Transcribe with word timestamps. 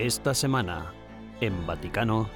Esta 0.00 0.32
semana, 0.32 0.94
en 1.42 1.66
Vaticano, 1.66 2.30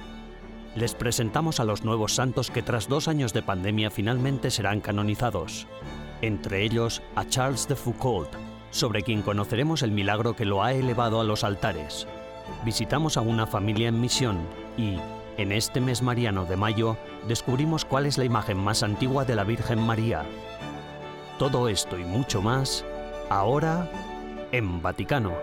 les 0.75 0.93
presentamos 0.93 1.59
a 1.59 1.63
los 1.63 1.83
nuevos 1.83 2.13
santos 2.13 2.51
que 2.51 2.61
tras 2.61 2.87
dos 2.87 3.07
años 3.07 3.33
de 3.33 3.41
pandemia 3.41 3.89
finalmente 3.89 4.51
serán 4.51 4.81
canonizados. 4.81 5.65
Entre 6.21 6.61
ellos 6.61 7.01
a 7.15 7.25
Charles 7.25 7.67
de 7.67 7.75
Foucault, 7.75 8.29
sobre 8.69 9.01
quien 9.01 9.23
conoceremos 9.23 9.81
el 9.81 9.89
milagro 9.89 10.35
que 10.35 10.45
lo 10.45 10.61
ha 10.61 10.73
elevado 10.73 11.19
a 11.19 11.23
los 11.23 11.43
altares. 11.43 12.07
Visitamos 12.63 13.17
a 13.17 13.21
una 13.21 13.47
familia 13.47 13.87
en 13.87 13.99
misión 13.99 14.37
y, 14.77 14.99
en 15.37 15.51
este 15.51 15.81
mes 15.81 16.03
mariano 16.03 16.45
de 16.45 16.57
mayo, 16.57 16.97
descubrimos 17.27 17.83
cuál 17.83 18.05
es 18.05 18.19
la 18.19 18.25
imagen 18.25 18.59
más 18.59 18.83
antigua 18.83 19.25
de 19.25 19.35
la 19.35 19.43
Virgen 19.43 19.79
María. 19.79 20.23
Todo 21.39 21.67
esto 21.67 21.97
y 21.97 22.03
mucho 22.03 22.43
más, 22.43 22.85
ahora 23.31 23.89
en 24.51 24.83
Vaticano. 24.83 25.33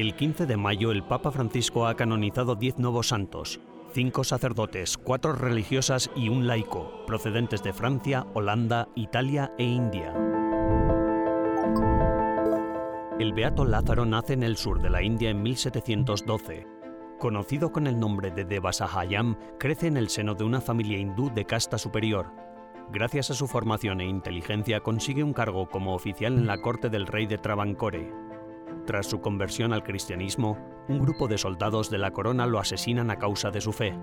El 0.00 0.14
15 0.14 0.46
de 0.46 0.56
mayo 0.56 0.92
el 0.92 1.02
Papa 1.02 1.30
Francisco 1.30 1.86
ha 1.86 1.94
canonizado 1.94 2.54
10 2.54 2.78
nuevos 2.78 3.08
santos, 3.08 3.60
5 3.92 4.24
sacerdotes, 4.24 4.96
4 4.96 5.34
religiosas 5.34 6.10
y 6.16 6.30
un 6.30 6.46
laico, 6.46 7.04
procedentes 7.06 7.62
de 7.62 7.74
Francia, 7.74 8.26
Holanda, 8.32 8.88
Italia 8.94 9.52
e 9.58 9.64
India. 9.64 10.14
El 13.18 13.34
Beato 13.34 13.66
Lázaro 13.66 14.06
nace 14.06 14.32
en 14.32 14.42
el 14.42 14.56
sur 14.56 14.80
de 14.80 14.88
la 14.88 15.02
India 15.02 15.28
en 15.28 15.42
1712. 15.42 16.66
Conocido 17.18 17.70
con 17.70 17.86
el 17.86 18.00
nombre 18.00 18.30
de 18.30 18.46
Devasahayam, 18.46 19.36
crece 19.58 19.86
en 19.86 19.98
el 19.98 20.08
seno 20.08 20.34
de 20.34 20.44
una 20.44 20.62
familia 20.62 20.96
hindú 20.96 21.30
de 21.30 21.44
casta 21.44 21.76
superior. 21.76 22.32
Gracias 22.90 23.30
a 23.32 23.34
su 23.34 23.46
formación 23.46 24.00
e 24.00 24.06
inteligencia 24.06 24.80
consigue 24.80 25.22
un 25.22 25.34
cargo 25.34 25.68
como 25.68 25.94
oficial 25.94 26.38
en 26.38 26.46
la 26.46 26.62
corte 26.62 26.88
del 26.88 27.06
rey 27.06 27.26
de 27.26 27.36
Travancore. 27.36 28.29
Tras 28.86 29.06
su 29.06 29.20
conversión 29.20 29.72
al 29.72 29.82
cristianismo, 29.82 30.58
un 30.88 30.98
grupo 30.98 31.28
de 31.28 31.38
soldados 31.38 31.90
de 31.90 31.98
la 31.98 32.12
corona 32.12 32.46
lo 32.46 32.58
asesinan 32.58 33.10
a 33.10 33.16
causa 33.16 33.50
de 33.50 33.60
su 33.60 33.72
fe. 33.72 33.94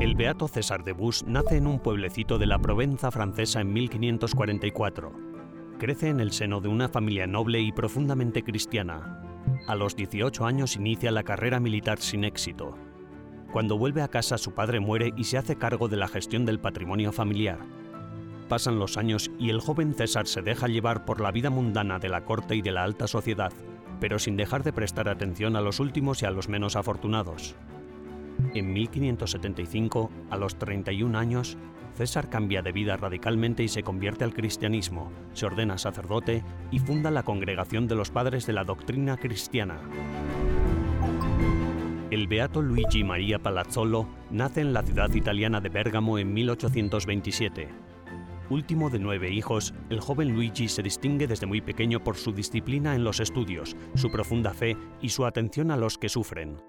El 0.00 0.14
beato 0.14 0.48
César 0.48 0.84
de 0.84 0.92
Bus 0.92 1.24
nace 1.26 1.56
en 1.56 1.66
un 1.66 1.78
pueblecito 1.78 2.38
de 2.38 2.46
la 2.46 2.58
Provenza 2.58 3.10
francesa 3.10 3.60
en 3.60 3.72
1544. 3.72 5.12
Crece 5.78 6.08
en 6.08 6.20
el 6.20 6.32
seno 6.32 6.60
de 6.60 6.68
una 6.68 6.88
familia 6.88 7.26
noble 7.26 7.60
y 7.60 7.72
profundamente 7.72 8.42
cristiana. 8.42 9.22
A 9.66 9.74
los 9.74 9.96
18 9.96 10.44
años 10.44 10.76
inicia 10.76 11.10
la 11.10 11.22
carrera 11.22 11.60
militar 11.60 11.98
sin 11.98 12.24
éxito. 12.24 12.74
Cuando 13.52 13.78
vuelve 13.78 14.02
a 14.02 14.08
casa 14.08 14.38
su 14.38 14.54
padre 14.54 14.80
muere 14.80 15.12
y 15.16 15.24
se 15.24 15.38
hace 15.38 15.56
cargo 15.56 15.88
de 15.88 15.96
la 15.96 16.08
gestión 16.08 16.44
del 16.46 16.60
patrimonio 16.60 17.12
familiar. 17.12 17.58
Pasan 18.48 18.78
los 18.78 18.96
años 18.96 19.30
y 19.38 19.50
el 19.50 19.60
joven 19.60 19.94
César 19.94 20.26
se 20.26 20.42
deja 20.42 20.68
llevar 20.68 21.04
por 21.04 21.20
la 21.20 21.30
vida 21.30 21.50
mundana 21.50 21.98
de 21.98 22.08
la 22.08 22.24
corte 22.24 22.54
y 22.54 22.62
de 22.62 22.72
la 22.72 22.84
alta 22.84 23.06
sociedad, 23.06 23.52
pero 24.00 24.18
sin 24.18 24.36
dejar 24.36 24.62
de 24.62 24.72
prestar 24.72 25.08
atención 25.08 25.56
a 25.56 25.60
los 25.60 25.80
últimos 25.80 26.22
y 26.22 26.26
a 26.26 26.30
los 26.30 26.48
menos 26.48 26.76
afortunados. 26.76 27.54
En 28.54 28.72
1575, 28.72 30.10
a 30.30 30.36
los 30.36 30.58
31 30.58 31.16
años, 31.16 31.56
César 31.94 32.28
cambia 32.28 32.62
de 32.62 32.72
vida 32.72 32.96
radicalmente 32.96 33.62
y 33.62 33.68
se 33.68 33.82
convierte 33.82 34.24
al 34.24 34.34
cristianismo, 34.34 35.12
se 35.32 35.46
ordena 35.46 35.78
sacerdote 35.78 36.42
y 36.70 36.78
funda 36.78 37.10
la 37.10 37.22
Congregación 37.22 37.86
de 37.86 37.94
los 37.94 38.10
Padres 38.10 38.46
de 38.46 38.54
la 38.54 38.64
Doctrina 38.64 39.16
Cristiana. 39.18 39.78
El 42.10 42.26
beato 42.26 42.60
Luigi 42.60 43.04
Maria 43.04 43.38
Palazzolo 43.38 44.06
nace 44.30 44.60
en 44.60 44.72
la 44.74 44.82
ciudad 44.82 45.10
italiana 45.14 45.60
de 45.60 45.68
Bérgamo 45.70 46.18
en 46.18 46.34
1827 46.34 47.91
Último 48.52 48.90
de 48.90 48.98
nueve 48.98 49.30
hijos, 49.30 49.72
el 49.88 50.00
joven 50.00 50.34
Luigi 50.34 50.68
se 50.68 50.82
distingue 50.82 51.26
desde 51.26 51.46
muy 51.46 51.62
pequeño 51.62 52.04
por 52.04 52.18
su 52.18 52.32
disciplina 52.32 52.94
en 52.94 53.02
los 53.02 53.18
estudios, 53.18 53.74
su 53.94 54.10
profunda 54.10 54.52
fe 54.52 54.76
y 55.00 55.08
su 55.08 55.24
atención 55.24 55.70
a 55.70 55.78
los 55.78 55.96
que 55.96 56.10
sufren. 56.10 56.62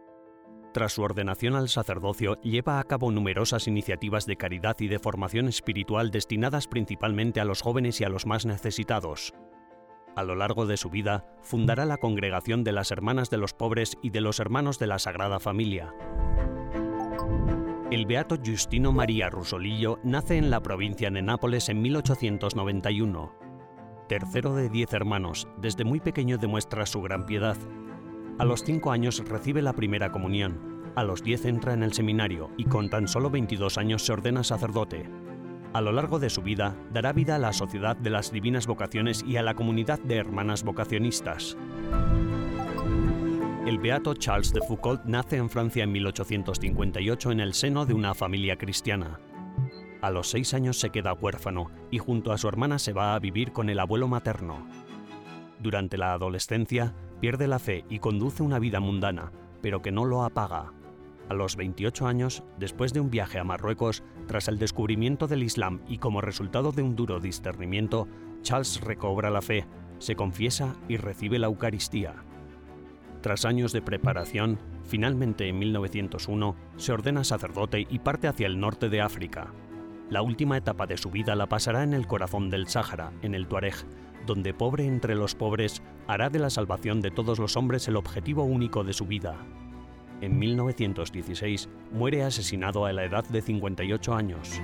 Tras 0.73 0.93
su 0.93 1.01
ordenación 1.01 1.55
al 1.55 1.67
sacerdocio, 1.67 2.39
lleva 2.39 2.79
a 2.79 2.83
cabo 2.85 3.11
numerosas 3.11 3.67
iniciativas 3.67 4.25
de 4.25 4.37
caridad 4.37 4.77
y 4.79 4.87
de 4.87 4.97
formación 4.97 5.49
espiritual 5.49 6.09
destinadas 6.09 6.69
principalmente 6.69 7.41
a 7.41 7.45
los 7.45 7.61
jóvenes 7.61 7.99
y 7.99 8.05
a 8.05 8.09
los 8.09 8.25
más 8.25 8.45
necesitados. 8.45 9.33
A 10.15 10.23
lo 10.23 10.35
largo 10.35 10.65
de 10.65 10.77
su 10.77 10.89
vida, 10.89 11.25
fundará 11.41 11.83
la 11.83 11.97
Congregación 11.97 12.63
de 12.63 12.71
las 12.71 12.91
Hermanas 12.91 13.29
de 13.29 13.39
los 13.39 13.53
Pobres 13.53 13.97
y 14.01 14.11
de 14.11 14.21
los 14.21 14.39
Hermanos 14.39 14.79
de 14.79 14.87
la 14.87 14.99
Sagrada 14.99 15.41
Familia. 15.41 15.93
El 17.91 18.05
beato 18.05 18.37
Justino 18.43 18.91
María 18.91 19.29
Rusolillo 19.29 19.99
nace 20.03 20.37
en 20.37 20.49
la 20.49 20.63
provincia 20.63 21.11
de 21.11 21.21
Nápoles 21.21 21.69
en 21.69 21.81
1891. 21.81 23.33
Tercero 24.07 24.55
de 24.55 24.69
diez 24.69 24.93
hermanos, 24.93 25.47
desde 25.57 25.83
muy 25.83 25.99
pequeño 25.99 26.37
demuestra 26.37 26.85
su 26.85 27.01
gran 27.01 27.25
piedad. 27.25 27.57
A 28.39 28.45
los 28.45 28.63
cinco 28.63 28.91
años 28.91 29.21
recibe 29.27 29.61
la 29.61 29.73
primera 29.73 30.11
comunión, 30.11 30.81
a 30.95 31.03
los 31.03 31.23
diez 31.23 31.45
entra 31.45 31.73
en 31.73 31.83
el 31.83 31.93
seminario 31.93 32.49
y 32.57 32.65
con 32.65 32.89
tan 32.89 33.07
solo 33.07 33.29
22 33.29 33.77
años 33.77 34.03
se 34.05 34.13
ordena 34.13 34.43
sacerdote. 34.43 35.09
A 35.73 35.81
lo 35.81 35.91
largo 35.91 36.19
de 36.19 36.29
su 36.29 36.41
vida 36.41 36.75
dará 36.91 37.13
vida 37.13 37.35
a 37.35 37.39
la 37.39 37.53
Sociedad 37.53 37.97
de 37.97 38.09
las 38.09 38.31
Divinas 38.31 38.65
Vocaciones 38.65 39.23
y 39.27 39.37
a 39.37 39.43
la 39.43 39.55
comunidad 39.55 39.99
de 39.99 40.15
hermanas 40.15 40.63
vocacionistas. 40.63 41.57
El 43.65 43.79
beato 43.79 44.13
Charles 44.13 44.51
de 44.51 44.59
Foucault 44.59 45.05
nace 45.05 45.37
en 45.37 45.49
Francia 45.49 45.85
en 45.85 45.91
1858 45.93 47.31
en 47.31 47.39
el 47.39 47.53
seno 47.53 47.85
de 47.85 47.93
una 47.93 48.13
familia 48.13 48.57
cristiana. 48.57 49.21
A 50.01 50.11
los 50.11 50.29
seis 50.29 50.53
años 50.53 50.77
se 50.81 50.89
queda 50.89 51.13
huérfano 51.13 51.71
y 51.89 51.97
junto 51.97 52.33
a 52.33 52.37
su 52.37 52.49
hermana 52.49 52.77
se 52.77 52.91
va 52.91 53.15
a 53.15 53.19
vivir 53.19 53.53
con 53.53 53.69
el 53.69 53.79
abuelo 53.79 54.09
materno. 54.09 54.67
Durante 55.59 55.97
la 55.97 56.11
adolescencia 56.11 56.93
pierde 57.21 57.47
la 57.47 57.57
fe 57.57 57.85
y 57.89 57.99
conduce 57.99 58.43
una 58.43 58.59
vida 58.59 58.81
mundana, 58.81 59.31
pero 59.61 59.81
que 59.81 59.93
no 59.93 60.03
lo 60.03 60.25
apaga. 60.25 60.73
A 61.29 61.33
los 61.33 61.55
28 61.55 62.05
años, 62.05 62.43
después 62.59 62.91
de 62.91 62.99
un 62.99 63.09
viaje 63.09 63.39
a 63.39 63.45
Marruecos, 63.45 64.03
tras 64.27 64.49
el 64.49 64.59
descubrimiento 64.59 65.27
del 65.27 65.41
Islam 65.41 65.79
y 65.87 65.99
como 65.99 66.19
resultado 66.19 66.73
de 66.73 66.81
un 66.81 66.97
duro 66.97 67.21
discernimiento, 67.21 68.09
Charles 68.41 68.81
recobra 68.81 69.29
la 69.29 69.41
fe, 69.41 69.65
se 69.99 70.17
confiesa 70.17 70.75
y 70.89 70.97
recibe 70.97 71.39
la 71.39 71.47
Eucaristía. 71.47 72.25
Tras 73.23 73.45
años 73.45 73.71
de 73.71 73.81
preparación, 73.81 74.59
finalmente 74.83 75.47
en 75.47 75.57
1901 75.57 76.57
se 76.75 76.91
ordena 76.91 77.23
sacerdote 77.23 77.87
y 77.89 77.99
parte 77.99 78.27
hacia 78.27 78.47
el 78.47 78.59
norte 78.59 78.89
de 78.89 78.99
África. 78.99 79.53
La 80.09 80.21
última 80.21 80.57
etapa 80.57 80.87
de 80.87 80.97
su 80.97 81.09
vida 81.09 81.33
la 81.33 81.47
pasará 81.47 81.83
en 81.83 81.93
el 81.93 82.05
corazón 82.05 82.49
del 82.49 82.67
Sáhara, 82.67 83.13
en 83.21 83.33
el 83.33 83.47
Tuareg, 83.47 83.75
donde 84.25 84.53
pobre 84.53 84.85
entre 84.85 85.15
los 85.15 85.35
pobres 85.35 85.81
hará 86.05 86.29
de 86.29 86.39
la 86.39 86.49
salvación 86.49 86.99
de 86.99 87.11
todos 87.11 87.39
los 87.39 87.55
hombres 87.55 87.87
el 87.87 87.95
objetivo 87.95 88.43
único 88.43 88.83
de 88.83 88.91
su 88.91 89.05
vida. 89.05 89.37
En 90.19 90.37
1916 90.37 91.69
muere 91.93 92.23
asesinado 92.23 92.85
a 92.85 92.91
la 92.91 93.05
edad 93.05 93.23
de 93.23 93.41
58 93.41 94.13
años. 94.13 94.61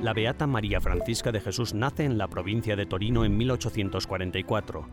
La 0.00 0.14
Beata 0.14 0.46
María 0.46 0.80
Francisca 0.80 1.30
de 1.30 1.42
Jesús 1.42 1.74
nace 1.74 2.06
en 2.06 2.16
la 2.16 2.28
provincia 2.28 2.74
de 2.74 2.86
Torino 2.86 3.26
en 3.26 3.36
1844 3.36 4.88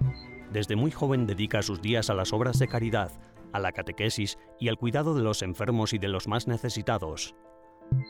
desde 0.51 0.75
muy 0.75 0.91
joven 0.91 1.25
dedica 1.25 1.61
sus 1.61 1.81
días 1.81 2.09
a 2.09 2.13
las 2.13 2.33
obras 2.33 2.59
de 2.59 2.67
caridad, 2.67 3.11
a 3.53 3.59
la 3.59 3.71
catequesis 3.71 4.37
y 4.59 4.67
al 4.69 4.77
cuidado 4.77 5.15
de 5.15 5.23
los 5.23 5.41
enfermos 5.41 5.93
y 5.93 5.97
de 5.97 6.07
los 6.07 6.27
más 6.27 6.47
necesitados. 6.47 7.35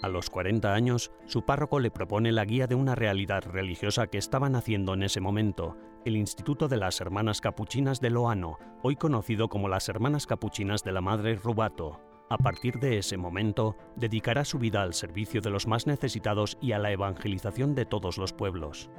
A 0.03 0.09
los 0.09 0.29
40 0.29 0.73
años, 0.73 1.11
su 1.25 1.43
párroco 1.43 1.79
le 1.79 1.89
propone 1.89 2.31
la 2.31 2.45
guía 2.45 2.67
de 2.67 2.75
una 2.75 2.93
realidad 2.93 3.43
religiosa 3.45 4.07
que 4.07 4.19
estaba 4.19 4.49
naciendo 4.49 4.93
en 4.93 5.03
ese 5.03 5.21
momento, 5.21 5.75
el 6.05 6.15
Instituto 6.15 6.67
de 6.67 6.77
las 6.77 7.01
Hermanas 7.01 7.41
Capuchinas 7.41 7.99
de 7.99 8.11
Loano, 8.11 8.57
hoy 8.83 8.95
conocido 8.95 9.47
como 9.47 9.69
las 9.69 9.89
Hermanas 9.89 10.27
Capuchinas 10.27 10.83
de 10.83 10.91
la 10.91 11.01
Madre 11.01 11.35
Rubato. 11.35 11.99
A 12.29 12.37
partir 12.37 12.79
de 12.79 12.97
ese 12.97 13.17
momento, 13.17 13.75
dedicará 13.95 14.45
su 14.45 14.57
vida 14.57 14.83
al 14.83 14.93
servicio 14.93 15.41
de 15.41 15.49
los 15.49 15.67
más 15.67 15.85
necesitados 15.85 16.57
y 16.61 16.71
a 16.71 16.79
la 16.79 16.91
evangelización 16.91 17.75
de 17.75 17.85
todos 17.85 18.17
los 18.17 18.33
pueblos. 18.33 18.89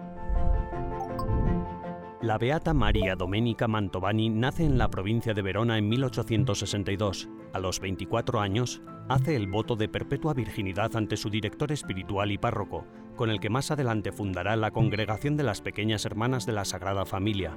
La 2.22 2.38
beata 2.38 2.72
María 2.72 3.16
Domenica 3.16 3.66
Mantovani 3.66 4.30
nace 4.30 4.64
en 4.64 4.78
la 4.78 4.88
provincia 4.88 5.34
de 5.34 5.42
Verona 5.42 5.76
en 5.76 5.88
1862. 5.88 7.28
A 7.52 7.58
los 7.58 7.80
24 7.80 8.40
años, 8.40 8.80
hace 9.08 9.34
el 9.34 9.48
voto 9.48 9.74
de 9.74 9.88
perpetua 9.88 10.32
virginidad 10.32 10.94
ante 10.94 11.16
su 11.16 11.30
director 11.30 11.72
espiritual 11.72 12.30
y 12.30 12.38
párroco, 12.38 12.86
con 13.16 13.28
el 13.28 13.40
que 13.40 13.50
más 13.50 13.72
adelante 13.72 14.12
fundará 14.12 14.54
la 14.54 14.70
Congregación 14.70 15.36
de 15.36 15.42
las 15.42 15.62
Pequeñas 15.62 16.04
Hermanas 16.04 16.46
de 16.46 16.52
la 16.52 16.64
Sagrada 16.64 17.04
Familia. 17.04 17.56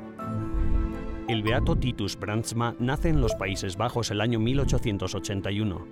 El 1.28 1.44
beato 1.44 1.76
Titus 1.76 2.18
Brandsma 2.18 2.76
nace 2.80 3.10
en 3.10 3.22
los 3.22 3.36
Países 3.36 3.78
Bajos 3.78 4.10
el 4.10 4.20
año 4.20 4.40
1881. 4.40 5.86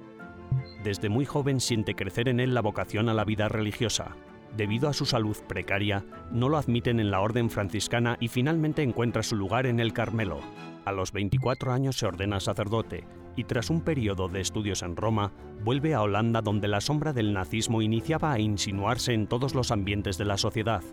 Desde 0.84 1.10
muy 1.10 1.26
joven 1.26 1.60
siente 1.60 1.94
crecer 1.94 2.28
en 2.28 2.40
él 2.40 2.56
la 2.56 2.62
vocación 2.62 3.08
a 3.08 3.14
la 3.14 3.24
vida 3.24 3.50
religiosa, 3.50 4.16
debido 4.56 4.90
a 4.90 4.94
su 4.94 5.06
salud 5.06 5.38
precaria, 5.48 6.06
no 6.32 6.50
lo 6.50 6.58
admiten 6.58 7.00
en 7.00 7.12
la 7.12 7.22
orden 7.22 7.50
franciscana 7.50 8.18
y 8.20 8.28
finalmente 8.28 8.84
encuentra 8.84 9.24
su 9.24 9.36
lugar 9.36 9.66
en 9.66 9.80
el 9.80 9.94
Carmelo. 9.94 10.40
A 10.86 10.92
los 10.92 11.12
24 11.12 11.72
años 11.72 11.98
se 11.98 12.06
ordena 12.06 12.40
sacerdote 12.40 13.06
y 13.36 13.46
tras 13.46 13.70
un 13.70 13.82
periodo 13.82 14.28
de 14.28 14.42
estudios 14.42 14.84
en 14.84 14.96
Roma, 14.96 15.32
vuelve 15.64 15.94
a 15.94 16.02
Holanda 16.02 16.42
donde 16.42 16.68
la 16.68 16.82
sombra 16.82 17.14
del 17.14 17.34
nazismo 17.34 17.82
iniciaba 17.82 18.32
a 18.32 18.40
insinuarse 18.40 19.14
en 19.14 19.28
todos 19.28 19.56
los 19.56 19.72
ambientes 19.72 20.18
de 20.18 20.26
la 20.26 20.38
sociedad. 20.38 20.84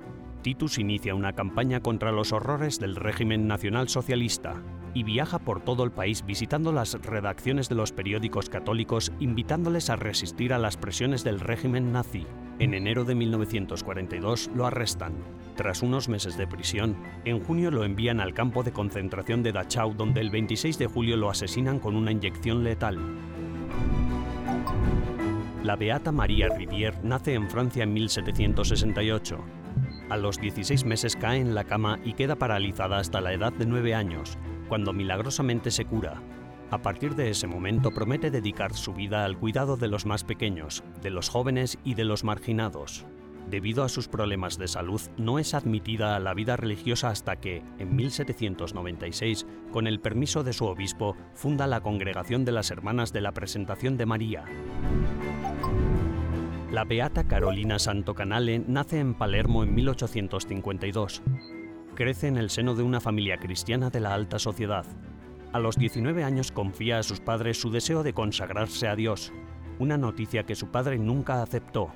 Titus 0.42 0.78
inicia 0.78 1.14
una 1.14 1.34
campaña 1.34 1.80
contra 1.80 2.12
los 2.12 2.32
horrores 2.32 2.80
del 2.80 2.96
régimen 2.96 3.46
nacionalsocialista 3.46 4.62
y 4.94 5.02
viaja 5.02 5.38
por 5.38 5.60
todo 5.60 5.84
el 5.84 5.92
país 5.92 6.24
visitando 6.24 6.72
las 6.72 6.94
redacciones 6.94 7.68
de 7.68 7.74
los 7.74 7.92
periódicos 7.92 8.48
católicos 8.48 9.12
invitándoles 9.20 9.90
a 9.90 9.96
resistir 9.96 10.52
a 10.52 10.58
las 10.58 10.76
presiones 10.76 11.24
del 11.24 11.40
régimen 11.40 11.92
nazi. 11.92 12.26
En 12.58 12.74
enero 12.74 13.04
de 13.04 13.14
1942 13.14 14.50
lo 14.54 14.66
arrestan. 14.66 15.14
Tras 15.56 15.82
unos 15.82 16.08
meses 16.08 16.36
de 16.36 16.46
prisión, 16.46 16.96
en 17.24 17.40
junio 17.44 17.70
lo 17.70 17.84
envían 17.84 18.20
al 18.20 18.34
campo 18.34 18.62
de 18.62 18.72
concentración 18.72 19.42
de 19.42 19.52
Dachau 19.52 19.94
donde 19.94 20.20
el 20.20 20.30
26 20.30 20.78
de 20.78 20.86
julio 20.86 21.16
lo 21.16 21.30
asesinan 21.30 21.78
con 21.78 21.96
una 21.96 22.12
inyección 22.12 22.64
letal. 22.64 22.98
La 25.62 25.76
beata 25.76 26.10
María 26.10 26.48
Rivière 26.48 27.02
nace 27.02 27.34
en 27.34 27.50
Francia 27.50 27.84
en 27.84 27.92
1768. 27.92 29.59
A 30.10 30.16
los 30.16 30.40
16 30.40 30.84
meses 30.86 31.14
cae 31.14 31.38
en 31.38 31.54
la 31.54 31.62
cama 31.62 32.00
y 32.04 32.14
queda 32.14 32.34
paralizada 32.34 32.98
hasta 32.98 33.20
la 33.20 33.32
edad 33.32 33.52
de 33.52 33.64
9 33.64 33.94
años, 33.94 34.38
cuando 34.68 34.92
milagrosamente 34.92 35.70
se 35.70 35.84
cura. 35.84 36.20
A 36.72 36.78
partir 36.78 37.14
de 37.14 37.30
ese 37.30 37.46
momento 37.46 37.92
promete 37.92 38.32
dedicar 38.32 38.74
su 38.74 38.92
vida 38.92 39.24
al 39.24 39.38
cuidado 39.38 39.76
de 39.76 39.86
los 39.86 40.06
más 40.06 40.24
pequeños, 40.24 40.82
de 41.00 41.10
los 41.10 41.28
jóvenes 41.28 41.78
y 41.84 41.94
de 41.94 42.04
los 42.04 42.24
marginados. 42.24 43.06
Debido 43.48 43.84
a 43.84 43.88
sus 43.88 44.08
problemas 44.08 44.58
de 44.58 44.66
salud, 44.66 45.00
no 45.16 45.38
es 45.38 45.54
admitida 45.54 46.16
a 46.16 46.20
la 46.20 46.34
vida 46.34 46.56
religiosa 46.56 47.08
hasta 47.08 47.36
que, 47.36 47.62
en 47.78 47.94
1796, 47.94 49.46
con 49.70 49.86
el 49.86 50.00
permiso 50.00 50.42
de 50.42 50.52
su 50.52 50.66
obispo, 50.66 51.16
funda 51.34 51.68
la 51.68 51.82
Congregación 51.82 52.44
de 52.44 52.52
las 52.52 52.72
Hermanas 52.72 53.12
de 53.12 53.20
la 53.20 53.32
Presentación 53.32 53.96
de 53.96 54.06
María. 54.06 54.44
La 56.70 56.84
beata 56.84 57.24
Carolina 57.24 57.80
Santo 57.80 58.14
Canale 58.14 58.60
nace 58.60 59.00
en 59.00 59.14
Palermo 59.14 59.64
en 59.64 59.74
1852. 59.74 61.20
Crece 61.96 62.28
en 62.28 62.36
el 62.36 62.48
seno 62.48 62.76
de 62.76 62.84
una 62.84 63.00
familia 63.00 63.38
cristiana 63.38 63.90
de 63.90 63.98
la 63.98 64.14
alta 64.14 64.38
sociedad. 64.38 64.86
A 65.52 65.58
los 65.58 65.76
19 65.76 66.22
años 66.22 66.52
confía 66.52 67.00
a 67.00 67.02
sus 67.02 67.18
padres 67.18 67.60
su 67.60 67.72
deseo 67.72 68.04
de 68.04 68.12
consagrarse 68.12 68.86
a 68.86 68.94
Dios, 68.94 69.32
una 69.80 69.98
noticia 69.98 70.44
que 70.44 70.54
su 70.54 70.68
padre 70.68 70.96
nunca 70.96 71.42
aceptó. 71.42 71.90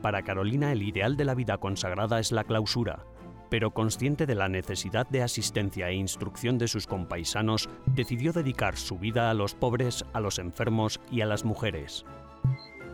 Para 0.00 0.22
Carolina 0.22 0.72
el 0.72 0.82
ideal 0.82 1.18
de 1.18 1.26
la 1.26 1.34
vida 1.34 1.58
consagrada 1.58 2.18
es 2.18 2.32
la 2.32 2.44
clausura, 2.44 3.04
pero 3.50 3.74
consciente 3.74 4.24
de 4.24 4.34
la 4.34 4.48
necesidad 4.48 5.06
de 5.06 5.22
asistencia 5.22 5.90
e 5.90 5.96
instrucción 5.96 6.56
de 6.56 6.66
sus 6.66 6.86
compaisanos, 6.86 7.68
decidió 7.84 8.32
dedicar 8.32 8.78
su 8.78 8.98
vida 8.98 9.28
a 9.28 9.34
los 9.34 9.54
pobres, 9.54 10.06
a 10.14 10.20
los 10.20 10.38
enfermos 10.38 10.98
y 11.10 11.20
a 11.20 11.26
las 11.26 11.44
mujeres. 11.44 12.06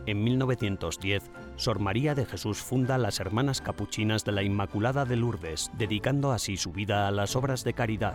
En 0.08 0.24
1910, 0.24 1.30
Sor 1.56 1.80
María 1.80 2.14
de 2.14 2.24
Jesús 2.24 2.62
funda 2.62 2.96
las 2.96 3.20
Hermanas 3.20 3.60
Capuchinas 3.60 4.24
de 4.24 4.32
la 4.32 4.42
Inmaculada 4.42 5.04
de 5.04 5.16
Lourdes, 5.16 5.70
dedicando 5.76 6.32
así 6.32 6.56
su 6.56 6.72
vida 6.72 7.08
a 7.08 7.10
las 7.10 7.36
obras 7.36 7.62
de 7.62 7.74
caridad. 7.74 8.14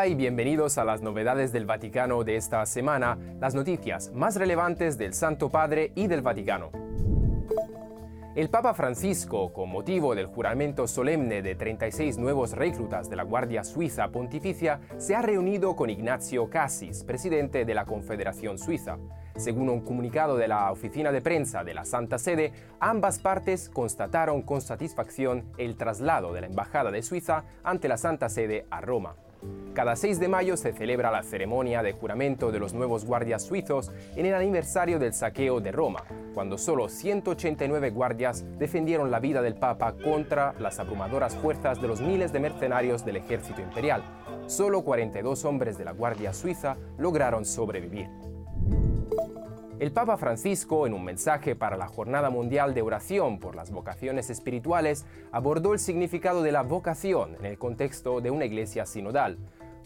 Hola 0.00 0.08
y 0.08 0.14
bienvenidos 0.14 0.78
a 0.78 0.84
las 0.86 1.02
novedades 1.02 1.52
del 1.52 1.66
Vaticano 1.66 2.24
de 2.24 2.36
esta 2.36 2.64
semana, 2.64 3.18
las 3.38 3.54
noticias 3.54 4.10
más 4.14 4.36
relevantes 4.36 4.96
del 4.96 5.12
Santo 5.12 5.50
Padre 5.50 5.92
y 5.94 6.06
del 6.06 6.22
Vaticano. 6.22 6.70
El 8.34 8.48
Papa 8.48 8.72
Francisco, 8.72 9.52
con 9.52 9.68
motivo 9.68 10.14
del 10.14 10.24
juramento 10.24 10.88
solemne 10.88 11.42
de 11.42 11.54
36 11.54 12.16
nuevos 12.16 12.52
reclutas 12.52 13.10
de 13.10 13.16
la 13.16 13.24
Guardia 13.24 13.62
Suiza 13.62 14.08
Pontificia, 14.08 14.80
se 14.96 15.14
ha 15.14 15.20
reunido 15.20 15.76
con 15.76 15.90
Ignacio 15.90 16.48
Cassis, 16.48 17.04
presidente 17.04 17.66
de 17.66 17.74
la 17.74 17.84
Confederación 17.84 18.58
Suiza. 18.58 18.96
Según 19.36 19.68
un 19.68 19.82
comunicado 19.82 20.38
de 20.38 20.48
la 20.48 20.72
oficina 20.72 21.12
de 21.12 21.20
prensa 21.20 21.62
de 21.62 21.74
la 21.74 21.84
Santa 21.84 22.18
Sede, 22.18 22.54
ambas 22.80 23.18
partes 23.18 23.68
constataron 23.68 24.40
con 24.40 24.62
satisfacción 24.62 25.44
el 25.58 25.76
traslado 25.76 26.32
de 26.32 26.40
la 26.40 26.46
Embajada 26.46 26.90
de 26.90 27.02
Suiza 27.02 27.44
ante 27.62 27.86
la 27.86 27.98
Santa 27.98 28.30
Sede 28.30 28.64
a 28.70 28.80
Roma. 28.80 29.14
Cada 29.74 29.96
6 29.96 30.18
de 30.18 30.28
mayo 30.28 30.56
se 30.56 30.72
celebra 30.72 31.10
la 31.10 31.22
ceremonia 31.22 31.82
de 31.82 31.92
juramento 31.92 32.50
de 32.50 32.58
los 32.58 32.74
nuevos 32.74 33.04
guardias 33.04 33.44
suizos 33.44 33.90
en 34.16 34.26
el 34.26 34.34
aniversario 34.34 34.98
del 34.98 35.14
saqueo 35.14 35.60
de 35.60 35.72
Roma, 35.72 36.04
cuando 36.34 36.58
solo 36.58 36.88
189 36.88 37.90
guardias 37.90 38.44
defendieron 38.58 39.10
la 39.10 39.20
vida 39.20 39.42
del 39.42 39.54
Papa 39.54 39.94
contra 40.02 40.54
las 40.58 40.78
abrumadoras 40.80 41.36
fuerzas 41.36 41.80
de 41.80 41.88
los 41.88 42.00
miles 42.00 42.32
de 42.32 42.40
mercenarios 42.40 43.04
del 43.04 43.16
ejército 43.16 43.60
imperial. 43.60 44.02
Solo 44.46 44.82
42 44.82 45.44
hombres 45.44 45.78
de 45.78 45.84
la 45.84 45.92
Guardia 45.92 46.32
Suiza 46.32 46.76
lograron 46.98 47.44
sobrevivir. 47.44 48.08
El 49.80 49.92
Papa 49.92 50.18
Francisco, 50.18 50.86
en 50.86 50.92
un 50.92 51.02
mensaje 51.02 51.56
para 51.56 51.78
la 51.78 51.88
Jornada 51.88 52.28
Mundial 52.28 52.74
de 52.74 52.82
Oración 52.82 53.38
por 53.38 53.56
las 53.56 53.70
Vocaciones 53.70 54.28
Espirituales, 54.28 55.06
abordó 55.32 55.72
el 55.72 55.78
significado 55.78 56.42
de 56.42 56.52
la 56.52 56.62
vocación 56.62 57.34
en 57.36 57.46
el 57.46 57.56
contexto 57.56 58.20
de 58.20 58.30
una 58.30 58.44
iglesia 58.44 58.84
sinodal. 58.84 59.38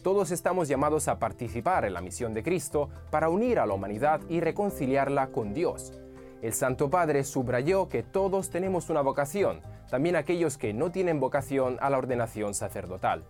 Todos 0.02 0.32
estamos 0.32 0.66
llamados 0.66 1.06
a 1.06 1.20
participar 1.20 1.84
en 1.84 1.94
la 1.94 2.00
misión 2.00 2.34
de 2.34 2.42
Cristo 2.42 2.90
para 3.12 3.28
unir 3.28 3.60
a 3.60 3.66
la 3.66 3.74
humanidad 3.74 4.20
y 4.28 4.40
reconciliarla 4.40 5.28
con 5.28 5.54
Dios. 5.54 5.92
El 6.42 6.54
Santo 6.54 6.90
Padre 6.90 7.22
subrayó 7.22 7.88
que 7.88 8.02
todos 8.02 8.50
tenemos 8.50 8.90
una 8.90 9.00
vocación, 9.00 9.60
también 9.88 10.16
aquellos 10.16 10.58
que 10.58 10.74
no 10.74 10.90
tienen 10.90 11.20
vocación 11.20 11.76
a 11.80 11.88
la 11.88 11.98
ordenación 11.98 12.54
sacerdotal. 12.54 13.22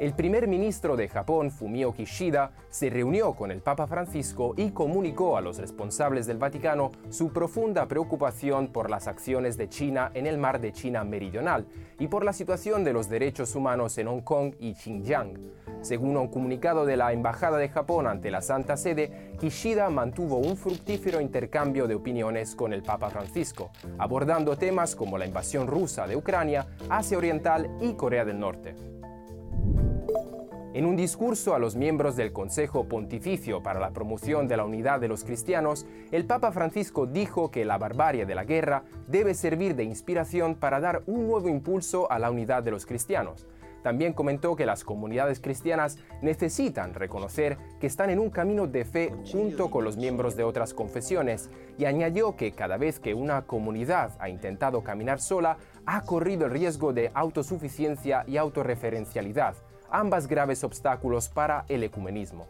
El 0.00 0.14
primer 0.14 0.46
ministro 0.46 0.96
de 0.96 1.08
Japón, 1.08 1.50
Fumio 1.50 1.92
Kishida, 1.92 2.52
se 2.70 2.88
reunió 2.88 3.32
con 3.34 3.50
el 3.50 3.62
Papa 3.62 3.88
Francisco 3.88 4.54
y 4.56 4.70
comunicó 4.70 5.36
a 5.36 5.40
los 5.40 5.58
responsables 5.58 6.28
del 6.28 6.38
Vaticano 6.38 6.92
su 7.08 7.32
profunda 7.32 7.88
preocupación 7.88 8.68
por 8.68 8.90
las 8.90 9.08
acciones 9.08 9.56
de 9.56 9.68
China 9.68 10.12
en 10.14 10.28
el 10.28 10.38
mar 10.38 10.60
de 10.60 10.72
China 10.72 11.02
Meridional 11.02 11.66
y 11.98 12.06
por 12.06 12.24
la 12.24 12.32
situación 12.32 12.84
de 12.84 12.92
los 12.92 13.08
derechos 13.08 13.56
humanos 13.56 13.98
en 13.98 14.06
Hong 14.06 14.20
Kong 14.20 14.54
y 14.60 14.74
Xinjiang. 14.74 15.36
Según 15.80 16.16
un 16.16 16.28
comunicado 16.28 16.86
de 16.86 16.96
la 16.96 17.12
Embajada 17.12 17.58
de 17.58 17.68
Japón 17.68 18.06
ante 18.06 18.30
la 18.30 18.40
Santa 18.40 18.76
Sede, 18.76 19.32
Kishida 19.40 19.90
mantuvo 19.90 20.36
un 20.36 20.56
fructífero 20.56 21.20
intercambio 21.20 21.88
de 21.88 21.96
opiniones 21.96 22.54
con 22.54 22.72
el 22.72 22.84
Papa 22.84 23.10
Francisco, 23.10 23.72
abordando 23.98 24.56
temas 24.56 24.94
como 24.94 25.18
la 25.18 25.26
invasión 25.26 25.66
rusa 25.66 26.06
de 26.06 26.14
Ucrania, 26.14 26.68
Asia 26.88 27.18
Oriental 27.18 27.68
y 27.80 27.94
Corea 27.94 28.24
del 28.24 28.38
Norte. 28.38 28.97
En 30.74 30.84
un 30.84 30.96
discurso 30.96 31.54
a 31.54 31.58
los 31.58 31.76
miembros 31.76 32.14
del 32.14 32.30
Consejo 32.30 32.88
Pontificio 32.88 33.62
para 33.62 33.80
la 33.80 33.92
Promoción 33.92 34.48
de 34.48 34.58
la 34.58 34.66
Unidad 34.66 35.00
de 35.00 35.08
los 35.08 35.24
Cristianos, 35.24 35.86
el 36.12 36.26
Papa 36.26 36.52
Francisco 36.52 37.06
dijo 37.06 37.50
que 37.50 37.64
la 37.64 37.78
barbarie 37.78 38.26
de 38.26 38.34
la 38.34 38.44
guerra 38.44 38.84
debe 39.06 39.32
servir 39.32 39.74
de 39.74 39.84
inspiración 39.84 40.56
para 40.56 40.78
dar 40.78 41.02
un 41.06 41.26
nuevo 41.26 41.48
impulso 41.48 42.12
a 42.12 42.18
la 42.18 42.30
unidad 42.30 42.62
de 42.62 42.70
los 42.70 42.84
cristianos. 42.84 43.46
También 43.82 44.12
comentó 44.12 44.56
que 44.56 44.66
las 44.66 44.84
comunidades 44.84 45.40
cristianas 45.40 45.96
necesitan 46.20 46.92
reconocer 46.92 47.56
que 47.80 47.86
están 47.86 48.10
en 48.10 48.18
un 48.18 48.28
camino 48.28 48.66
de 48.66 48.84
fe 48.84 49.14
junto 49.32 49.70
con 49.70 49.84
los 49.84 49.96
miembros 49.96 50.36
de 50.36 50.44
otras 50.44 50.74
confesiones 50.74 51.48
y 51.78 51.86
añadió 51.86 52.36
que 52.36 52.52
cada 52.52 52.76
vez 52.76 53.00
que 53.00 53.14
una 53.14 53.46
comunidad 53.46 54.10
ha 54.18 54.28
intentado 54.28 54.82
caminar 54.84 55.18
sola, 55.18 55.56
ha 55.86 56.02
corrido 56.02 56.44
el 56.44 56.52
riesgo 56.52 56.92
de 56.92 57.10
autosuficiencia 57.14 58.24
y 58.26 58.36
autorreferencialidad 58.36 59.54
ambas 59.90 60.26
graves 60.26 60.64
obstáculos 60.64 61.28
para 61.28 61.64
el 61.68 61.82
ecumenismo. 61.82 62.46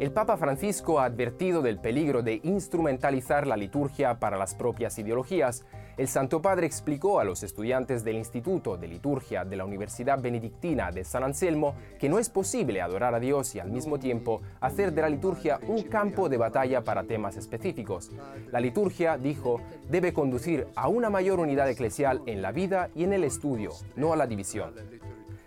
El 0.00 0.12
Papa 0.12 0.38
Francisco 0.38 0.98
ha 0.98 1.04
advertido 1.04 1.60
del 1.60 1.78
peligro 1.78 2.22
de 2.22 2.40
instrumentalizar 2.42 3.46
la 3.46 3.58
liturgia 3.58 4.18
para 4.18 4.38
las 4.38 4.54
propias 4.54 4.98
ideologías. 4.98 5.66
El 6.00 6.08
Santo 6.08 6.40
Padre 6.40 6.66
explicó 6.66 7.20
a 7.20 7.24
los 7.24 7.42
estudiantes 7.42 8.02
del 8.04 8.16
Instituto 8.16 8.78
de 8.78 8.88
Liturgia 8.88 9.44
de 9.44 9.54
la 9.54 9.66
Universidad 9.66 10.18
Benedictina 10.18 10.90
de 10.90 11.04
San 11.04 11.22
Anselmo 11.22 11.74
que 11.98 12.08
no 12.08 12.18
es 12.18 12.30
posible 12.30 12.80
adorar 12.80 13.14
a 13.14 13.20
Dios 13.20 13.54
y 13.54 13.60
al 13.60 13.70
mismo 13.70 13.98
tiempo 13.98 14.40
hacer 14.62 14.94
de 14.94 15.02
la 15.02 15.10
liturgia 15.10 15.60
un 15.68 15.82
campo 15.82 16.30
de 16.30 16.38
batalla 16.38 16.82
para 16.84 17.04
temas 17.04 17.36
específicos. 17.36 18.10
La 18.50 18.60
liturgia, 18.60 19.18
dijo, 19.18 19.60
debe 19.90 20.14
conducir 20.14 20.68
a 20.74 20.88
una 20.88 21.10
mayor 21.10 21.38
unidad 21.38 21.68
eclesial 21.68 22.22
en 22.24 22.40
la 22.40 22.50
vida 22.50 22.88
y 22.94 23.04
en 23.04 23.12
el 23.12 23.22
estudio, 23.22 23.72
no 23.94 24.14
a 24.14 24.16
la 24.16 24.26
división. 24.26 24.72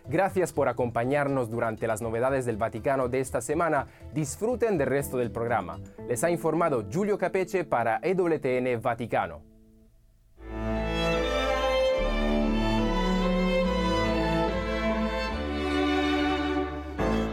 Gracias 0.07 0.53
por 0.53 0.67
acompañarnos 0.69 1.49
durante 1.49 1.87
las 1.87 2.03
novedades 2.03 2.45
del 2.45 2.57
Vaticano 2.57 3.09
de 3.09 3.21
esta 3.21 3.41
semana. 3.41 3.87
Disfruten 4.13 4.77
del 4.77 4.87
resto 4.87 5.17
del 5.17 5.31
programa. 5.31 5.79
Les 6.07 6.23
ha 6.23 6.29
informado 6.29 6.87
Giulio 6.91 7.17
Capeche 7.17 7.63
para 7.63 7.99
EWTN 8.03 8.79
Vaticano. 8.83 9.52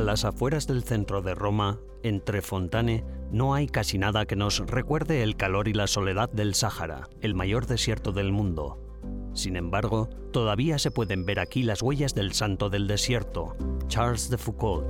A 0.00 0.02
las 0.02 0.24
afueras 0.24 0.66
del 0.66 0.82
centro 0.82 1.20
de 1.20 1.34
Roma, 1.34 1.78
entre 2.02 2.40
Fontane, 2.40 3.04
no 3.30 3.52
hay 3.52 3.66
casi 3.66 3.98
nada 3.98 4.24
que 4.24 4.34
nos 4.34 4.66
recuerde 4.66 5.22
el 5.22 5.36
calor 5.36 5.68
y 5.68 5.74
la 5.74 5.86
soledad 5.86 6.30
del 6.30 6.54
Sáhara, 6.54 7.10
el 7.20 7.34
mayor 7.34 7.66
desierto 7.66 8.10
del 8.10 8.32
mundo. 8.32 8.78
Sin 9.34 9.56
embargo, 9.56 10.08
todavía 10.32 10.78
se 10.78 10.90
pueden 10.90 11.26
ver 11.26 11.38
aquí 11.38 11.64
las 11.64 11.82
huellas 11.82 12.14
del 12.14 12.32
santo 12.32 12.70
del 12.70 12.86
desierto, 12.86 13.54
Charles 13.88 14.30
de 14.30 14.38
Foucault. 14.38 14.86